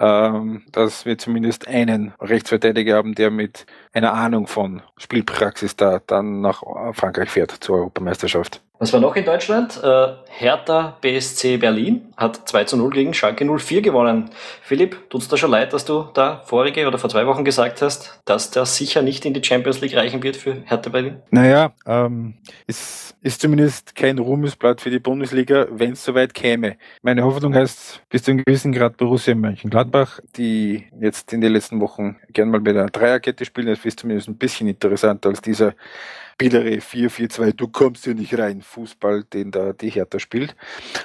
ähm, 0.00 0.62
dass 0.72 1.04
wir 1.04 1.18
zumindest 1.18 1.68
einen 1.68 2.14
Rechtsverteidiger 2.20 2.96
haben, 2.96 3.14
der 3.14 3.30
mit 3.30 3.66
einer 3.92 4.14
Ahnung 4.14 4.46
von 4.46 4.82
Spielpraxis 4.96 5.76
da 5.76 6.00
dann 6.06 6.40
nach 6.40 6.62
Frankreich 6.94 7.28
fährt 7.28 7.50
zur 7.52 7.76
Europameisterschaft. 7.76 8.62
Was 8.80 8.94
war 8.94 9.00
noch 9.00 9.14
in 9.14 9.26
Deutschland? 9.26 9.78
Äh, 9.84 10.14
Hertha 10.30 10.96
BSC 11.02 11.58
Berlin 11.58 12.14
hat 12.16 12.48
2 12.48 12.64
zu 12.64 12.78
0 12.78 12.90
gegen 12.92 13.12
Schalke 13.12 13.44
04 13.44 13.82
gewonnen. 13.82 14.30
Philipp, 14.62 15.10
tut's 15.10 15.28
da 15.28 15.36
schon 15.36 15.50
leid, 15.50 15.74
dass 15.74 15.84
du 15.84 16.08
da 16.14 16.40
vorige 16.46 16.88
oder 16.88 16.96
vor 16.96 17.10
zwei 17.10 17.26
Wochen 17.26 17.44
gesagt 17.44 17.82
hast, 17.82 18.22
dass 18.24 18.50
das 18.50 18.78
sicher 18.78 19.02
nicht 19.02 19.26
in 19.26 19.34
die 19.34 19.44
Champions 19.44 19.82
League 19.82 19.94
reichen 19.94 20.22
wird 20.22 20.36
für 20.36 20.62
Hertha 20.64 20.88
Berlin? 20.88 21.20
Naja, 21.30 21.74
ähm, 21.84 22.38
es 22.66 23.14
ist 23.20 23.42
zumindest 23.42 23.94
kein 23.96 24.18
Ruhmesblatt 24.18 24.80
für 24.80 24.88
die 24.88 24.98
Bundesliga, 24.98 25.66
wenn 25.70 25.92
es 25.92 26.02
soweit 26.02 26.32
käme. 26.32 26.78
Meine 27.02 27.22
Hoffnung 27.22 27.54
heißt 27.54 28.00
bis 28.08 28.22
zu 28.22 28.30
einem 28.30 28.44
gewissen 28.44 28.72
Grad 28.72 28.96
Borussia 28.96 29.34
Mönchengladbach, 29.34 30.20
die 30.36 30.86
jetzt 30.98 31.34
in 31.34 31.42
den 31.42 31.52
letzten 31.52 31.82
Wochen 31.82 32.16
gern 32.32 32.48
mal 32.48 32.60
mit 32.60 32.74
einer 32.74 32.88
Dreierkette 32.88 33.44
spielen. 33.44 33.66
Das 33.66 33.84
ist 33.84 34.00
zumindest 34.00 34.28
ein 34.28 34.38
bisschen 34.38 34.68
interessanter 34.68 35.28
als 35.28 35.42
dieser 35.42 35.74
biedere 36.40 36.76
4-4-2, 36.76 37.52
du 37.52 37.68
kommst 37.68 38.04
hier 38.04 38.14
nicht 38.14 38.36
rein, 38.38 38.62
Fußball, 38.62 39.24
den 39.24 39.50
da 39.50 39.74
die 39.74 39.90
Hertha 39.90 40.18
spielt. 40.18 40.56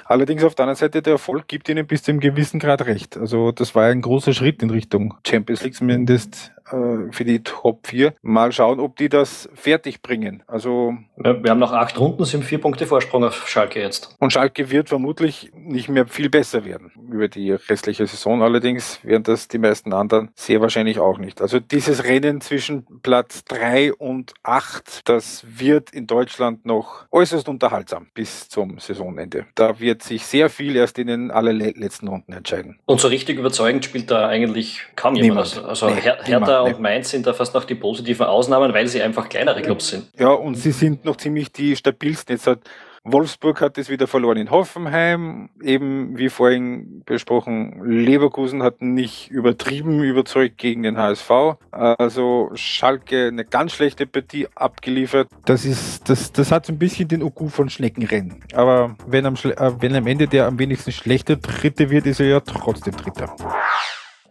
Allerdings 0.06 0.42
auf 0.42 0.54
der 0.54 0.64
anderen 0.64 0.78
Seite, 0.78 1.02
der 1.02 1.12
Erfolg 1.12 1.46
gibt 1.46 1.68
ihnen 1.68 1.86
bis 1.86 2.04
zu 2.04 2.10
einem 2.10 2.20
gewissen 2.20 2.58
Grad 2.58 2.86
recht. 2.86 3.18
Also 3.18 3.52
das 3.52 3.74
war 3.74 3.84
ein 3.84 4.00
großer 4.00 4.32
Schritt 4.32 4.62
in 4.62 4.70
Richtung 4.70 5.14
Champions 5.26 5.62
League, 5.62 5.74
zumindest 5.74 6.52
äh, 6.70 7.12
für 7.12 7.24
die 7.24 7.42
Top 7.42 7.86
4. 7.86 8.14
Mal 8.22 8.52
schauen, 8.52 8.80
ob 8.80 8.96
die 8.96 9.08
das 9.08 9.48
fertig 9.54 10.02
bringen. 10.02 10.42
Also 10.46 10.94
wir, 11.16 11.42
wir 11.42 11.50
haben 11.50 11.58
noch 11.58 11.72
acht 11.72 11.98
Runden, 11.98 12.24
sind 12.24 12.44
vier 12.44 12.60
Punkte 12.60 12.86
Vorsprung 12.86 13.24
auf 13.24 13.48
Schalke 13.48 13.80
jetzt. 13.80 14.14
Und 14.18 14.32
Schalke 14.32 14.70
wird 14.70 14.88
vermutlich 14.88 15.50
nicht 15.54 15.88
mehr 15.88 16.06
viel 16.06 16.28
besser 16.28 16.64
werden 16.64 16.92
über 17.10 17.28
die 17.28 17.52
restliche 17.52 18.06
Saison. 18.06 18.42
Allerdings 18.42 19.04
werden 19.04 19.22
das 19.22 19.48
die 19.48 19.58
meisten 19.58 19.92
anderen 19.92 20.30
sehr 20.34 20.60
wahrscheinlich 20.60 20.98
auch 20.98 21.18
nicht. 21.18 21.40
Also 21.40 21.60
dieses 21.60 22.04
Rennen 22.04 22.40
zwischen 22.40 22.86
Platz 23.02 23.44
3 23.44 23.94
und 23.94 24.34
8, 24.42 25.08
das 25.08 25.44
wird 25.46 25.90
in 25.90 26.06
Deutschland 26.06 26.66
noch 26.66 27.06
äußerst 27.10 27.48
unterhaltsam 27.48 28.08
bis 28.14 28.48
zum 28.48 28.78
Saisonende. 28.78 29.46
Da 29.54 29.80
wird 29.80 30.02
sich 30.02 30.24
sehr 30.26 30.50
viel 30.50 30.76
erst 30.76 30.98
in 30.98 31.06
den 31.06 31.30
allerletzten 31.30 32.08
Runden 32.08 32.32
entscheiden. 32.32 32.78
Und 32.86 33.00
so 33.00 33.08
richtig 33.08 33.38
überzeugend 33.38 33.84
spielt 33.84 34.10
da 34.10 34.28
eigentlich 34.28 34.82
kaum 34.96 35.14
jemand. 35.14 35.54
Niemand. 35.54 35.68
Also 35.68 35.88
nee, 35.88 36.00
Her 36.00 36.18
Hertha 36.22 36.55
Hertha 36.56 36.76
und 36.76 36.80
Mainz 36.80 37.10
sind 37.10 37.26
da 37.26 37.32
fast 37.32 37.54
noch 37.54 37.64
die 37.64 37.74
positiven 37.74 38.26
Ausnahmen, 38.26 38.72
weil 38.72 38.86
sie 38.86 39.02
einfach 39.02 39.28
kleinere 39.28 39.62
Clubs 39.62 39.88
sind. 39.88 40.08
Ja, 40.18 40.30
und 40.30 40.56
sie 40.56 40.72
sind 40.72 41.04
noch 41.04 41.16
ziemlich 41.16 41.52
die 41.52 41.76
stabilsten. 41.76 42.36
Jetzt 42.36 42.46
hat 42.46 42.60
Wolfsburg 43.08 43.60
hat 43.60 43.78
es 43.78 43.88
wieder 43.88 44.08
verloren 44.08 44.36
in 44.36 44.50
Hoffenheim. 44.50 45.48
Eben 45.62 46.18
wie 46.18 46.28
vorhin 46.28 47.02
besprochen, 47.06 47.80
Leverkusen 47.84 48.64
hat 48.64 48.82
nicht 48.82 49.30
übertrieben 49.30 50.02
überzeugt 50.02 50.58
gegen 50.58 50.82
den 50.82 50.98
HSV. 50.98 51.30
Also 51.70 52.50
Schalke 52.54 53.28
eine 53.28 53.44
ganz 53.44 53.72
schlechte 53.72 54.08
Partie 54.08 54.48
abgeliefert. 54.56 55.28
Das 55.44 55.64
ist, 55.64 56.08
das, 56.08 56.32
das 56.32 56.50
hat 56.50 56.66
so 56.66 56.72
ein 56.72 56.80
bisschen 56.80 57.06
den 57.06 57.22
Oku 57.22 57.48
von 57.48 57.70
Schneckenrennen. 57.70 58.40
Aber 58.54 58.96
wenn 59.06 59.24
am, 59.24 59.34
äh, 59.34 59.72
wenn 59.78 59.94
am 59.94 60.06
Ende 60.08 60.26
der 60.26 60.46
am 60.46 60.58
wenigsten 60.58 60.90
schlechte 60.90 61.36
Dritte 61.36 61.90
wird, 61.90 62.06
ist 62.06 62.18
er 62.18 62.26
ja 62.26 62.40
trotzdem 62.40 62.96
Dritter. 62.96 63.36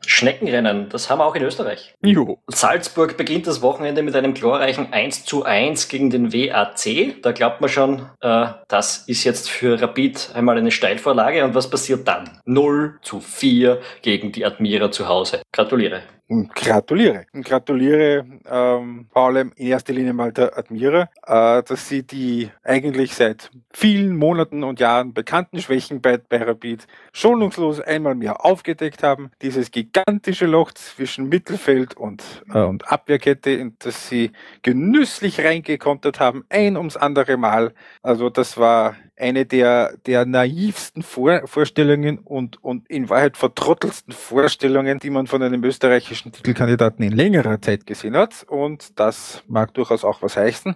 Schneckenrennen, 0.08 0.90
das 0.90 1.10
haben 1.10 1.20
wir 1.20 1.26
auch 1.26 1.36
in 1.36 1.44
Österreich. 1.44 1.96
Jo. 2.04 2.40
Salzburg 2.48 3.18
beginnt 3.18 3.48
das 3.48 3.62
Wochenende 3.62 4.04
mit 4.04 4.16
einem 4.16 4.34
glorreichen 4.34 4.92
1 4.92 5.26
zu 5.26 5.44
1 5.44 5.88
gegen 5.88 6.10
den 6.10 6.34
WAC. 6.34 7.22
Da 7.22 7.32
glaubt 7.32 7.62
man 7.62 7.70
schon, 7.70 8.10
äh, 8.22 8.48
das 8.68 9.08
ist 9.08 9.24
jetzt 9.24 9.50
für 9.50 9.82
Rapid 9.82 10.32
einmal 10.34 10.58
eine 10.58 10.72
Steilvorlage. 10.72 11.44
Und 11.44 11.56
was 11.56 11.70
passiert 11.70 12.08
dann? 12.08 12.30
0 12.46 13.00
zu 13.02 13.20
4 13.20 13.82
gegen 14.02 14.32
die 14.32 14.46
Admira 14.46 14.92
zu 14.92 15.08
Hause. 15.08 15.42
Gratuliere. 15.52 16.04
Gratuliere. 16.28 17.28
Gratuliere 17.34 18.26
ähm, 18.50 19.06
vor 19.12 19.28
allem 19.28 19.52
in 19.58 19.68
erster 19.68 19.94
Linie 19.94 20.14
mal 20.14 20.32
der 20.32 20.58
Admira, 20.58 21.10
äh, 21.28 21.62
dass 21.62 21.88
sie 21.88 22.02
die 22.02 22.50
eigentlich 22.64 23.14
seit 23.14 23.52
vielen 23.72 24.16
Monaten 24.16 24.64
und 24.64 24.80
Jahren 24.80 25.14
bekannten 25.14 25.62
Schwächen 25.62 26.02
bei, 26.02 26.18
bei 26.18 26.42
Rapid 26.42 26.88
schonungslos 27.14 27.80
einmal 27.80 28.16
mehr 28.16 28.44
aufgedeckt 28.44 29.04
haben. 29.04 29.30
Dieses 29.44 29.70
gigantische 29.70 30.48
Loch 30.48 30.72
zwischen 30.72 31.30
Mittelfeld 31.30 31.96
und, 31.96 32.24
äh, 32.52 32.60
und 32.60 32.92
Abwehrkette, 32.92 33.52
in 33.52 33.76
das 33.78 34.10
sie 34.10 34.32
genüsslich 34.64 35.42
reingekontert 35.42 36.20
haben, 36.20 36.44
ein 36.50 36.76
ums 36.76 36.98
andere 36.98 37.38
Mal. 37.38 37.72
Also 38.02 38.32
das 38.32 38.58
war 38.58 38.96
eine 39.18 39.46
der, 39.46 39.96
der 40.06 40.26
naivsten 40.26 41.02
Vor 41.02 41.48
Vorstellungen 41.48 42.20
und, 42.20 42.64
und 42.64 42.90
in 42.90 43.10
Wahrheit 43.10 43.38
vertrottelsten 43.38 44.14
Vorstellungen, 44.14 45.00
die 45.00 45.10
man 45.10 45.28
von 45.28 45.42
einem 45.42 45.64
österreichischen 45.64 46.32
Titelkandidaten 46.32 47.04
in 47.04 47.14
längerer 47.14 47.62
Zeit 47.62 47.86
gesehen 47.86 48.16
hat. 48.18 48.46
Und 48.48 49.00
das 49.00 49.44
mag 49.48 49.74
durchaus 49.74 50.04
auch 50.04 50.22
was 50.22 50.36
heißen. 50.36 50.76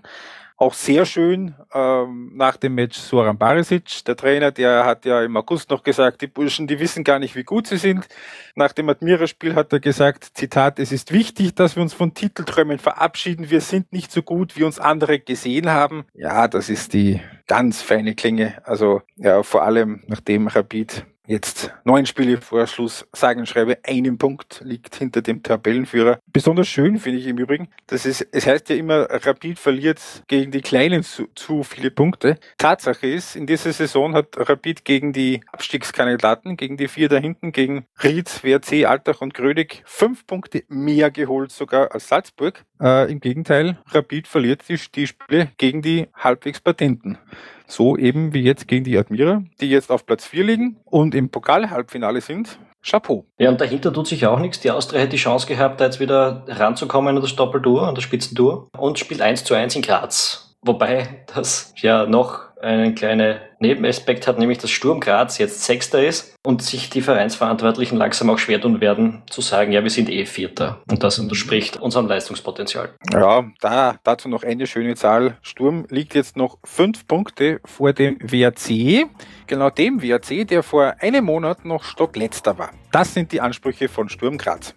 Auch 0.59 0.73
sehr 0.73 1.05
schön 1.05 1.55
ähm, 1.73 2.33
nach 2.35 2.57
dem 2.57 2.75
Match 2.75 2.97
Soran 2.97 3.37
Barisic, 3.37 4.03
der 4.05 4.17
Trainer, 4.17 4.51
der 4.51 4.83
hat 4.83 5.05
ja 5.05 5.23
im 5.23 5.37
August 5.37 5.69
noch 5.69 5.83
gesagt, 5.83 6.21
die 6.21 6.27
Burschen, 6.27 6.67
die 6.67 6.81
wissen 6.81 7.05
gar 7.05 7.17
nicht, 7.17 7.37
wie 7.37 7.45
gut 7.45 7.67
sie 7.67 7.77
sind. 7.77 8.09
Nach 8.55 8.73
dem 8.73 8.89
Admira-Spiel 8.89 9.55
hat 9.55 9.71
er 9.71 9.79
gesagt, 9.79 10.31
Zitat, 10.33 10.79
es 10.79 10.91
ist 10.91 11.13
wichtig, 11.13 11.55
dass 11.55 11.77
wir 11.77 11.81
uns 11.81 11.93
von 11.93 12.13
Titelträumen 12.13 12.77
verabschieden. 12.77 13.49
Wir 13.49 13.61
sind 13.61 13.93
nicht 13.93 14.11
so 14.11 14.21
gut, 14.21 14.57
wie 14.57 14.65
uns 14.65 14.79
andere 14.79 15.19
gesehen 15.19 15.69
haben. 15.69 16.03
Ja, 16.13 16.49
das 16.49 16.67
ist 16.67 16.91
die 16.91 17.21
ganz 17.47 17.81
feine 17.81 18.13
Klinge. 18.13 18.55
Also 18.65 19.01
ja, 19.15 19.43
vor 19.43 19.63
allem 19.63 20.03
nachdem 20.07 20.47
Rapid 20.47 21.05
jetzt 21.29 21.71
neun 21.85 22.05
Spiele 22.05 22.41
vor 22.41 22.65
Schluss 22.65 23.07
sagen 23.13 23.45
schreibe, 23.45 23.77
einen 23.83 24.17
Punkt 24.17 24.61
liegt 24.63 24.95
hinter 24.95 25.21
dem 25.21 25.43
Tabellenführer. 25.43 26.19
Besonders 26.33 26.67
schön 26.67 26.97
finde 26.97 27.19
ich 27.19 27.27
im 27.27 27.37
Übrigen, 27.37 27.69
dass 27.87 28.05
es, 28.05 28.21
es 28.21 28.47
heißt 28.47 28.69
ja 28.69 28.75
immer, 28.75 29.07
Rapid 29.09 29.59
verliert 29.59 30.01
gegen 30.27 30.51
die 30.51 30.61
Kleinen 30.61 31.03
zu, 31.03 31.27
zu 31.35 31.63
viele 31.63 31.91
Punkte. 31.91 32.39
Tatsache 32.57 33.07
ist, 33.07 33.35
in 33.35 33.45
dieser 33.45 33.71
Saison 33.71 34.15
hat 34.15 34.27
Rapid 34.37 34.83
gegen 34.83 35.13
die 35.13 35.41
Abstiegskandidaten, 35.51 36.57
gegen 36.57 36.77
die 36.77 36.87
vier 36.87 37.09
da 37.09 37.17
hinten, 37.17 37.51
gegen 37.51 37.85
Ried, 38.03 38.43
WRC, 38.43 38.85
Altach 38.85 39.21
und 39.21 39.35
Grödig, 39.35 39.83
fünf 39.85 40.25
Punkte 40.25 40.63
mehr 40.67 41.11
geholt 41.11 41.51
sogar 41.51 41.93
als 41.93 42.07
Salzburg. 42.07 42.65
Äh, 42.81 43.11
Im 43.11 43.19
Gegenteil, 43.19 43.77
Rapid 43.91 44.27
verliert 44.27 44.63
die, 44.67 44.79
die 44.95 45.05
Spiele 45.05 45.51
gegen 45.57 45.83
die 45.83 46.07
halbwegs 46.15 46.59
Patenten. 46.59 47.19
So 47.69 47.95
eben 47.95 48.33
wie 48.33 48.41
jetzt 48.41 48.67
gegen 48.67 48.83
die 48.83 48.97
Admira, 48.97 49.43
die 49.61 49.69
jetzt 49.69 49.91
auf 49.91 50.05
Platz 50.05 50.25
4 50.25 50.43
liegen 50.43 50.77
und 50.85 51.13
im 51.13 51.29
Pokal-Halbfinale 51.29 52.19
sind. 52.19 52.57
Chapeau. 52.81 53.25
Ja, 53.37 53.49
und 53.49 53.61
dahinter 53.61 53.93
tut 53.93 54.07
sich 54.07 54.25
auch 54.25 54.39
nichts. 54.39 54.59
Die 54.61 54.71
Austria 54.71 55.01
hätte 55.01 55.11
die 55.11 55.17
Chance 55.17 55.45
gehabt, 55.45 55.79
da 55.79 55.85
jetzt 55.85 55.99
wieder 55.99 56.45
ranzukommen 56.47 57.15
an 57.15 57.21
das 57.21 57.35
Doppeltour, 57.35 57.87
an 57.87 57.93
das 57.93 58.03
Spitzentour 58.03 58.69
und 58.75 58.97
spielt 58.97 59.21
1 59.21 59.43
zu 59.43 59.53
1 59.53 59.75
in 59.75 59.81
Graz. 59.83 60.55
Wobei 60.61 61.25
das 61.33 61.73
ja 61.77 62.05
noch 62.05 62.48
einen 62.61 62.95
kleinen 62.95 63.39
Nebenaspekt 63.59 64.27
hat, 64.27 64.37
nämlich 64.37 64.57
dass 64.57 64.69
Sturm 64.69 64.99
Graz 64.99 65.37
jetzt 65.37 65.63
Sechster 65.63 66.03
ist 66.05 66.35
und 66.45 66.61
sich 66.61 66.89
die 66.89 67.01
Vereinsverantwortlichen 67.01 67.97
langsam 67.97 68.29
auch 68.29 68.37
schwer 68.37 68.59
tun 68.61 68.81
werden, 68.81 69.23
zu 69.29 69.41
sagen, 69.41 69.71
ja, 69.71 69.83
wir 69.83 69.89
sind 69.89 70.09
eh 70.09 70.25
Vierter. 70.25 70.81
Und 70.89 71.03
das 71.03 71.19
unterspricht 71.19 71.77
unserem 71.77 72.07
Leistungspotenzial. 72.07 72.89
Ja, 73.11 73.45
da, 73.61 73.95
dazu 74.03 74.29
noch 74.29 74.43
eine 74.43 74.67
schöne 74.67 74.95
Zahl. 74.95 75.37
Sturm 75.41 75.85
liegt 75.89 76.15
jetzt 76.15 76.37
noch 76.37 76.57
fünf 76.63 77.07
Punkte 77.07 77.59
vor 77.65 77.93
dem 77.93 78.17
WRC. 78.21 79.07
Genau 79.47 79.69
dem 79.69 80.01
WRC, 80.01 80.47
der 80.47 80.63
vor 80.63 80.95
einem 80.99 81.25
Monat 81.25 81.65
noch 81.65 81.83
stockletzter 81.83 82.57
war. 82.57 82.71
Das 82.91 83.13
sind 83.13 83.31
die 83.31 83.41
Ansprüche 83.41 83.87
von 83.87 84.09
Sturm 84.09 84.37
Graz. 84.37 84.75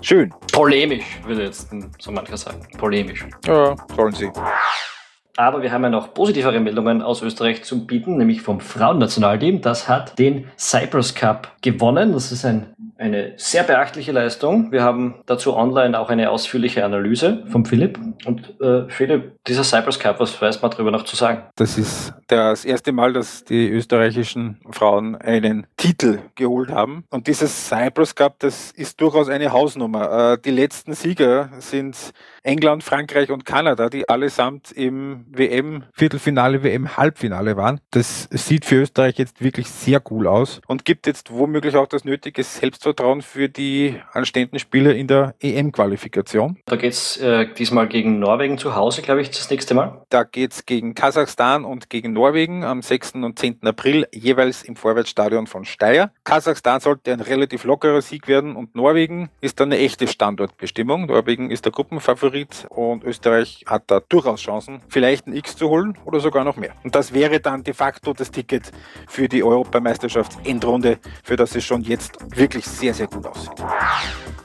Schön. 0.00 0.32
Polemisch, 0.52 1.04
würde 1.24 1.44
jetzt 1.44 1.68
so 1.98 2.12
mancher 2.12 2.36
sagen. 2.36 2.66
Polemisch. 2.78 3.26
Ja, 3.46 3.74
sollen 3.94 4.12
sie. 4.12 4.30
Aber 5.36 5.62
wir 5.62 5.70
haben 5.70 5.82
ja 5.82 5.90
noch 5.90 6.14
positivere 6.14 6.58
Meldungen 6.60 7.02
aus 7.02 7.22
Österreich 7.22 7.62
zu 7.62 7.86
bieten, 7.86 8.16
nämlich 8.16 8.40
vom 8.40 8.60
Frauennationalteam. 8.60 9.60
Das 9.60 9.86
hat 9.86 10.18
den 10.18 10.46
Cyprus 10.56 11.14
Cup 11.14 11.52
gewonnen. 11.60 12.12
Das 12.12 12.32
ist 12.32 12.46
ein 12.46 12.74
eine 12.98 13.34
sehr 13.36 13.62
beachtliche 13.62 14.12
Leistung. 14.12 14.72
Wir 14.72 14.82
haben 14.82 15.16
dazu 15.26 15.54
online 15.54 15.98
auch 15.98 16.08
eine 16.08 16.30
ausführliche 16.30 16.84
Analyse 16.84 17.44
vom 17.48 17.64
Philipp. 17.64 17.98
Und 18.24 18.58
äh, 18.60 18.88
Philipp, 18.88 19.32
dieser 19.46 19.64
Cyprus 19.64 19.98
Cup, 19.98 20.18
was 20.18 20.40
weiß 20.40 20.62
man 20.62 20.70
darüber 20.70 20.90
noch 20.90 21.04
zu 21.04 21.16
sagen? 21.16 21.42
Das 21.56 21.76
ist 21.76 22.14
das 22.28 22.64
erste 22.64 22.92
Mal, 22.92 23.12
dass 23.12 23.44
die 23.44 23.68
österreichischen 23.68 24.60
Frauen 24.70 25.14
einen 25.16 25.66
Titel 25.76 26.20
geholt 26.34 26.70
haben. 26.70 27.04
Und 27.10 27.26
dieses 27.26 27.68
Cyprus 27.68 28.14
Cup, 28.14 28.36
das 28.38 28.70
ist 28.72 29.00
durchaus 29.00 29.28
eine 29.28 29.52
Hausnummer. 29.52 30.32
Äh, 30.32 30.38
die 30.42 30.50
letzten 30.50 30.94
Sieger 30.94 31.50
sind 31.58 32.12
England, 32.42 32.82
Frankreich 32.82 33.30
und 33.30 33.44
Kanada, 33.44 33.90
die 33.90 34.08
allesamt 34.08 34.72
im 34.72 35.26
WM-Viertelfinale, 35.28 36.62
WM-Halbfinale 36.62 37.56
waren. 37.56 37.80
Das 37.90 38.28
sieht 38.30 38.64
für 38.64 38.76
Österreich 38.76 39.18
jetzt 39.18 39.42
wirklich 39.42 39.68
sehr 39.68 40.00
cool 40.10 40.26
aus 40.26 40.60
und 40.66 40.84
gibt 40.84 41.06
jetzt 41.06 41.32
womöglich 41.32 41.76
auch 41.76 41.88
das 41.88 42.04
nötige 42.04 42.42
Selbstvertrauen 42.42 42.85
Selbstvertrauen 42.86 43.22
für 43.22 43.48
die 43.48 43.96
anstehenden 44.12 44.60
Spieler 44.60 44.94
in 44.94 45.08
der 45.08 45.34
EM-Qualifikation. 45.40 46.56
Da 46.66 46.76
geht 46.76 46.92
es 46.92 47.16
äh, 47.16 47.46
diesmal 47.52 47.88
gegen 47.88 48.20
Norwegen 48.20 48.58
zu 48.58 48.76
Hause, 48.76 49.02
glaube 49.02 49.22
ich, 49.22 49.30
das 49.30 49.50
nächste 49.50 49.74
Mal. 49.74 50.02
Da 50.08 50.22
geht 50.22 50.52
es 50.52 50.66
gegen 50.66 50.94
Kasachstan 50.94 51.64
und 51.64 51.90
gegen 51.90 52.12
Norwegen 52.12 52.62
am 52.62 52.82
6. 52.82 53.14
und 53.14 53.38
10. 53.38 53.58
April, 53.64 54.06
jeweils 54.12 54.62
im 54.62 54.76
Vorwärtsstadion 54.76 55.48
von 55.48 55.64
Steyr. 55.64 56.12
Kasachstan 56.22 56.78
sollte 56.78 57.12
ein 57.12 57.20
relativ 57.20 57.64
lockerer 57.64 58.02
Sieg 58.02 58.28
werden 58.28 58.54
und 58.54 58.76
Norwegen 58.76 59.30
ist 59.40 59.58
dann 59.58 59.72
eine 59.72 59.80
echte 59.80 60.06
Standortbestimmung. 60.06 61.06
Norwegen 61.06 61.50
ist 61.50 61.64
der 61.64 61.72
Gruppenfavorit 61.72 62.66
und 62.70 63.02
Österreich 63.02 63.64
hat 63.66 63.84
da 63.88 64.00
durchaus 64.08 64.40
Chancen, 64.40 64.80
vielleicht 64.88 65.26
ein 65.26 65.34
X 65.34 65.56
zu 65.56 65.68
holen 65.68 65.98
oder 66.04 66.20
sogar 66.20 66.44
noch 66.44 66.56
mehr. 66.56 66.74
Und 66.84 66.94
das 66.94 67.12
wäre 67.12 67.40
dann 67.40 67.64
de 67.64 67.74
facto 67.74 68.12
das 68.12 68.30
Ticket 68.30 68.70
für 69.08 69.28
die 69.28 69.42
Europameisterschaftsendrunde, 69.42 70.98
für 71.24 71.34
das 71.34 71.56
es 71.56 71.64
schon 71.64 71.82
jetzt 71.82 72.18
wirklich 72.36 72.64
sehr, 72.76 72.94
sehr 72.94 73.06
gut 73.06 73.26
aussieht. 73.26 73.52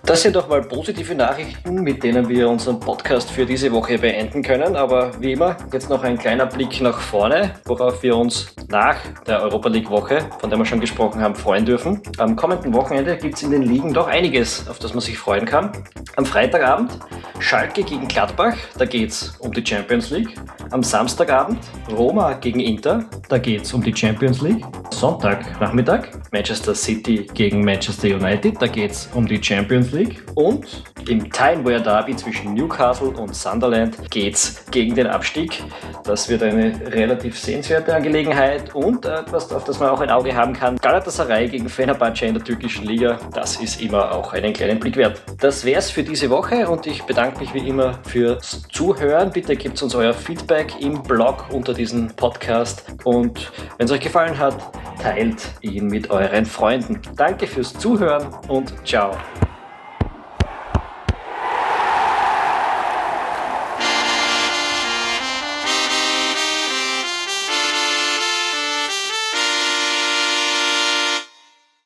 Das 0.04 0.24
sind 0.24 0.36
doch 0.36 0.50
mal 0.50 0.62
positive 0.62 1.14
Nachrichten, 1.14 1.76
mit 1.84 2.04
denen 2.04 2.28
wir 2.28 2.50
unseren 2.50 2.80
Podcast 2.80 3.30
für 3.30 3.46
diese 3.46 3.72
Woche 3.72 4.00
beenden 4.00 4.42
können. 4.42 4.76
Aber 4.76 5.12
wie 5.22 5.34
immer, 5.34 5.56
jetzt 5.72 5.90
noch 5.90 6.04
ein 6.04 6.18
kleiner 6.18 6.48
Blick 6.48 6.82
nach 6.82 7.00
vorne, 7.00 7.54
worauf 7.66 8.02
wir 8.02 8.18
uns 8.18 8.54
nach 8.70 8.98
der 9.28 9.44
Europa 9.44 9.70
League 9.70 9.90
Woche, 9.92 10.28
von 10.40 10.50
der 10.50 10.58
wir 10.58 10.66
schon 10.66 10.80
gesprochen 10.80 11.22
haben, 11.22 11.36
freuen 11.36 11.66
dürfen. 11.66 12.02
Am 12.18 12.36
kommenden 12.36 12.74
Wochenende 12.74 13.16
gibt 13.16 13.36
es 13.36 13.44
in 13.44 13.52
den 13.52 13.62
Ligen 13.62 13.94
doch 13.94 14.08
einiges, 14.08 14.68
auf 14.68 14.80
das 14.80 14.94
man 14.94 15.02
sich 15.02 15.18
freuen 15.18 15.46
kann. 15.46 15.72
Am 16.16 16.26
Freitagabend 16.26 16.98
Schalke 17.40 17.84
gegen 17.84 18.08
Gladbach, 18.08 18.56
da 18.78 18.86
geht 18.86 19.10
es 19.10 19.36
um 19.40 19.52
die 19.52 19.66
Champions 19.66 20.10
League. 20.10 20.30
Am 20.72 20.84
Samstagabend 20.84 21.60
Roma 21.92 22.34
gegen 22.34 22.60
Inter, 22.60 23.06
da 23.30 23.38
geht 23.38 23.64
es 23.64 23.74
um 23.74 23.82
die 23.84 23.96
Champions 23.96 24.42
League. 24.42 24.64
Sonntagnachmittag 24.92 26.10
Manchester 26.32 26.76
City 26.76 27.28
gegen 27.34 27.64
Manchester 27.64 28.08
United, 28.10 28.62
da 28.62 28.68
geht 28.68 28.92
es 28.92 29.10
um 29.14 29.26
die 29.26 29.42
Champions 29.42 29.91
League. 29.91 29.91
Und 30.36 30.84
im 31.08 31.32
Timeware 31.32 31.82
Derby 31.82 32.16
zwischen 32.16 32.54
Newcastle 32.54 33.10
und 33.10 33.36
Sunderland 33.36 34.10
geht 34.10 34.36
es 34.36 34.66
gegen 34.72 34.96
den 34.96 35.08
Abstieg. 35.08 35.64
Das 36.04 36.30
wird 36.30 36.44
eine 36.44 36.74
relativ 36.92 37.38
sehenswerte 37.38 37.94
Angelegenheit 37.94 38.74
und 38.74 39.06
etwas, 39.06 39.52
auf 39.52 39.64
das 39.66 39.80
man 39.80 39.90
auch 39.90 40.00
ein 40.00 40.10
Auge 40.10 40.36
haben 40.36 40.54
kann. 40.54 40.78
Galatasaray 40.78 41.48
gegen 41.48 41.68
Fenerbahce 41.70 42.26
in 42.26 42.36
der 42.36 42.44
türkischen 42.44 42.86
Liga, 42.86 43.20
das 43.34 43.58
ist 43.58 43.82
immer 43.82 44.12
auch 44.12 44.34
einen 44.34 44.54
kleinen 44.54 44.80
Blick 44.80 44.96
wert. 44.96 45.22
Das 45.40 45.66
wäre 45.66 45.80
es 45.80 45.90
für 45.90 46.04
diese 46.04 46.30
Woche 46.30 46.70
und 46.70 46.88
ich 46.88 47.04
bedanke 47.04 47.40
mich 47.40 47.54
wie 47.54 47.68
immer 47.68 48.00
fürs 48.04 48.64
Zuhören. 48.72 49.32
Bitte 49.32 49.56
gebt 49.56 49.82
uns 49.82 49.94
euer 49.96 50.14
Feedback 50.14 50.74
im 50.80 51.04
Blog 51.04 51.46
unter 51.52 51.74
diesem 51.74 52.08
Podcast 52.16 52.86
und 53.04 53.52
wenn 53.78 53.86
es 53.86 53.92
euch 53.92 54.02
gefallen 54.02 54.38
hat, 54.38 54.56
teilt 55.02 55.42
ihn 55.62 55.88
mit 55.88 56.10
euren 56.10 56.46
Freunden. 56.46 57.00
Danke 57.16 57.48
fürs 57.48 57.74
Zuhören 57.74 58.28
und 58.48 58.74
ciao. 58.88 59.12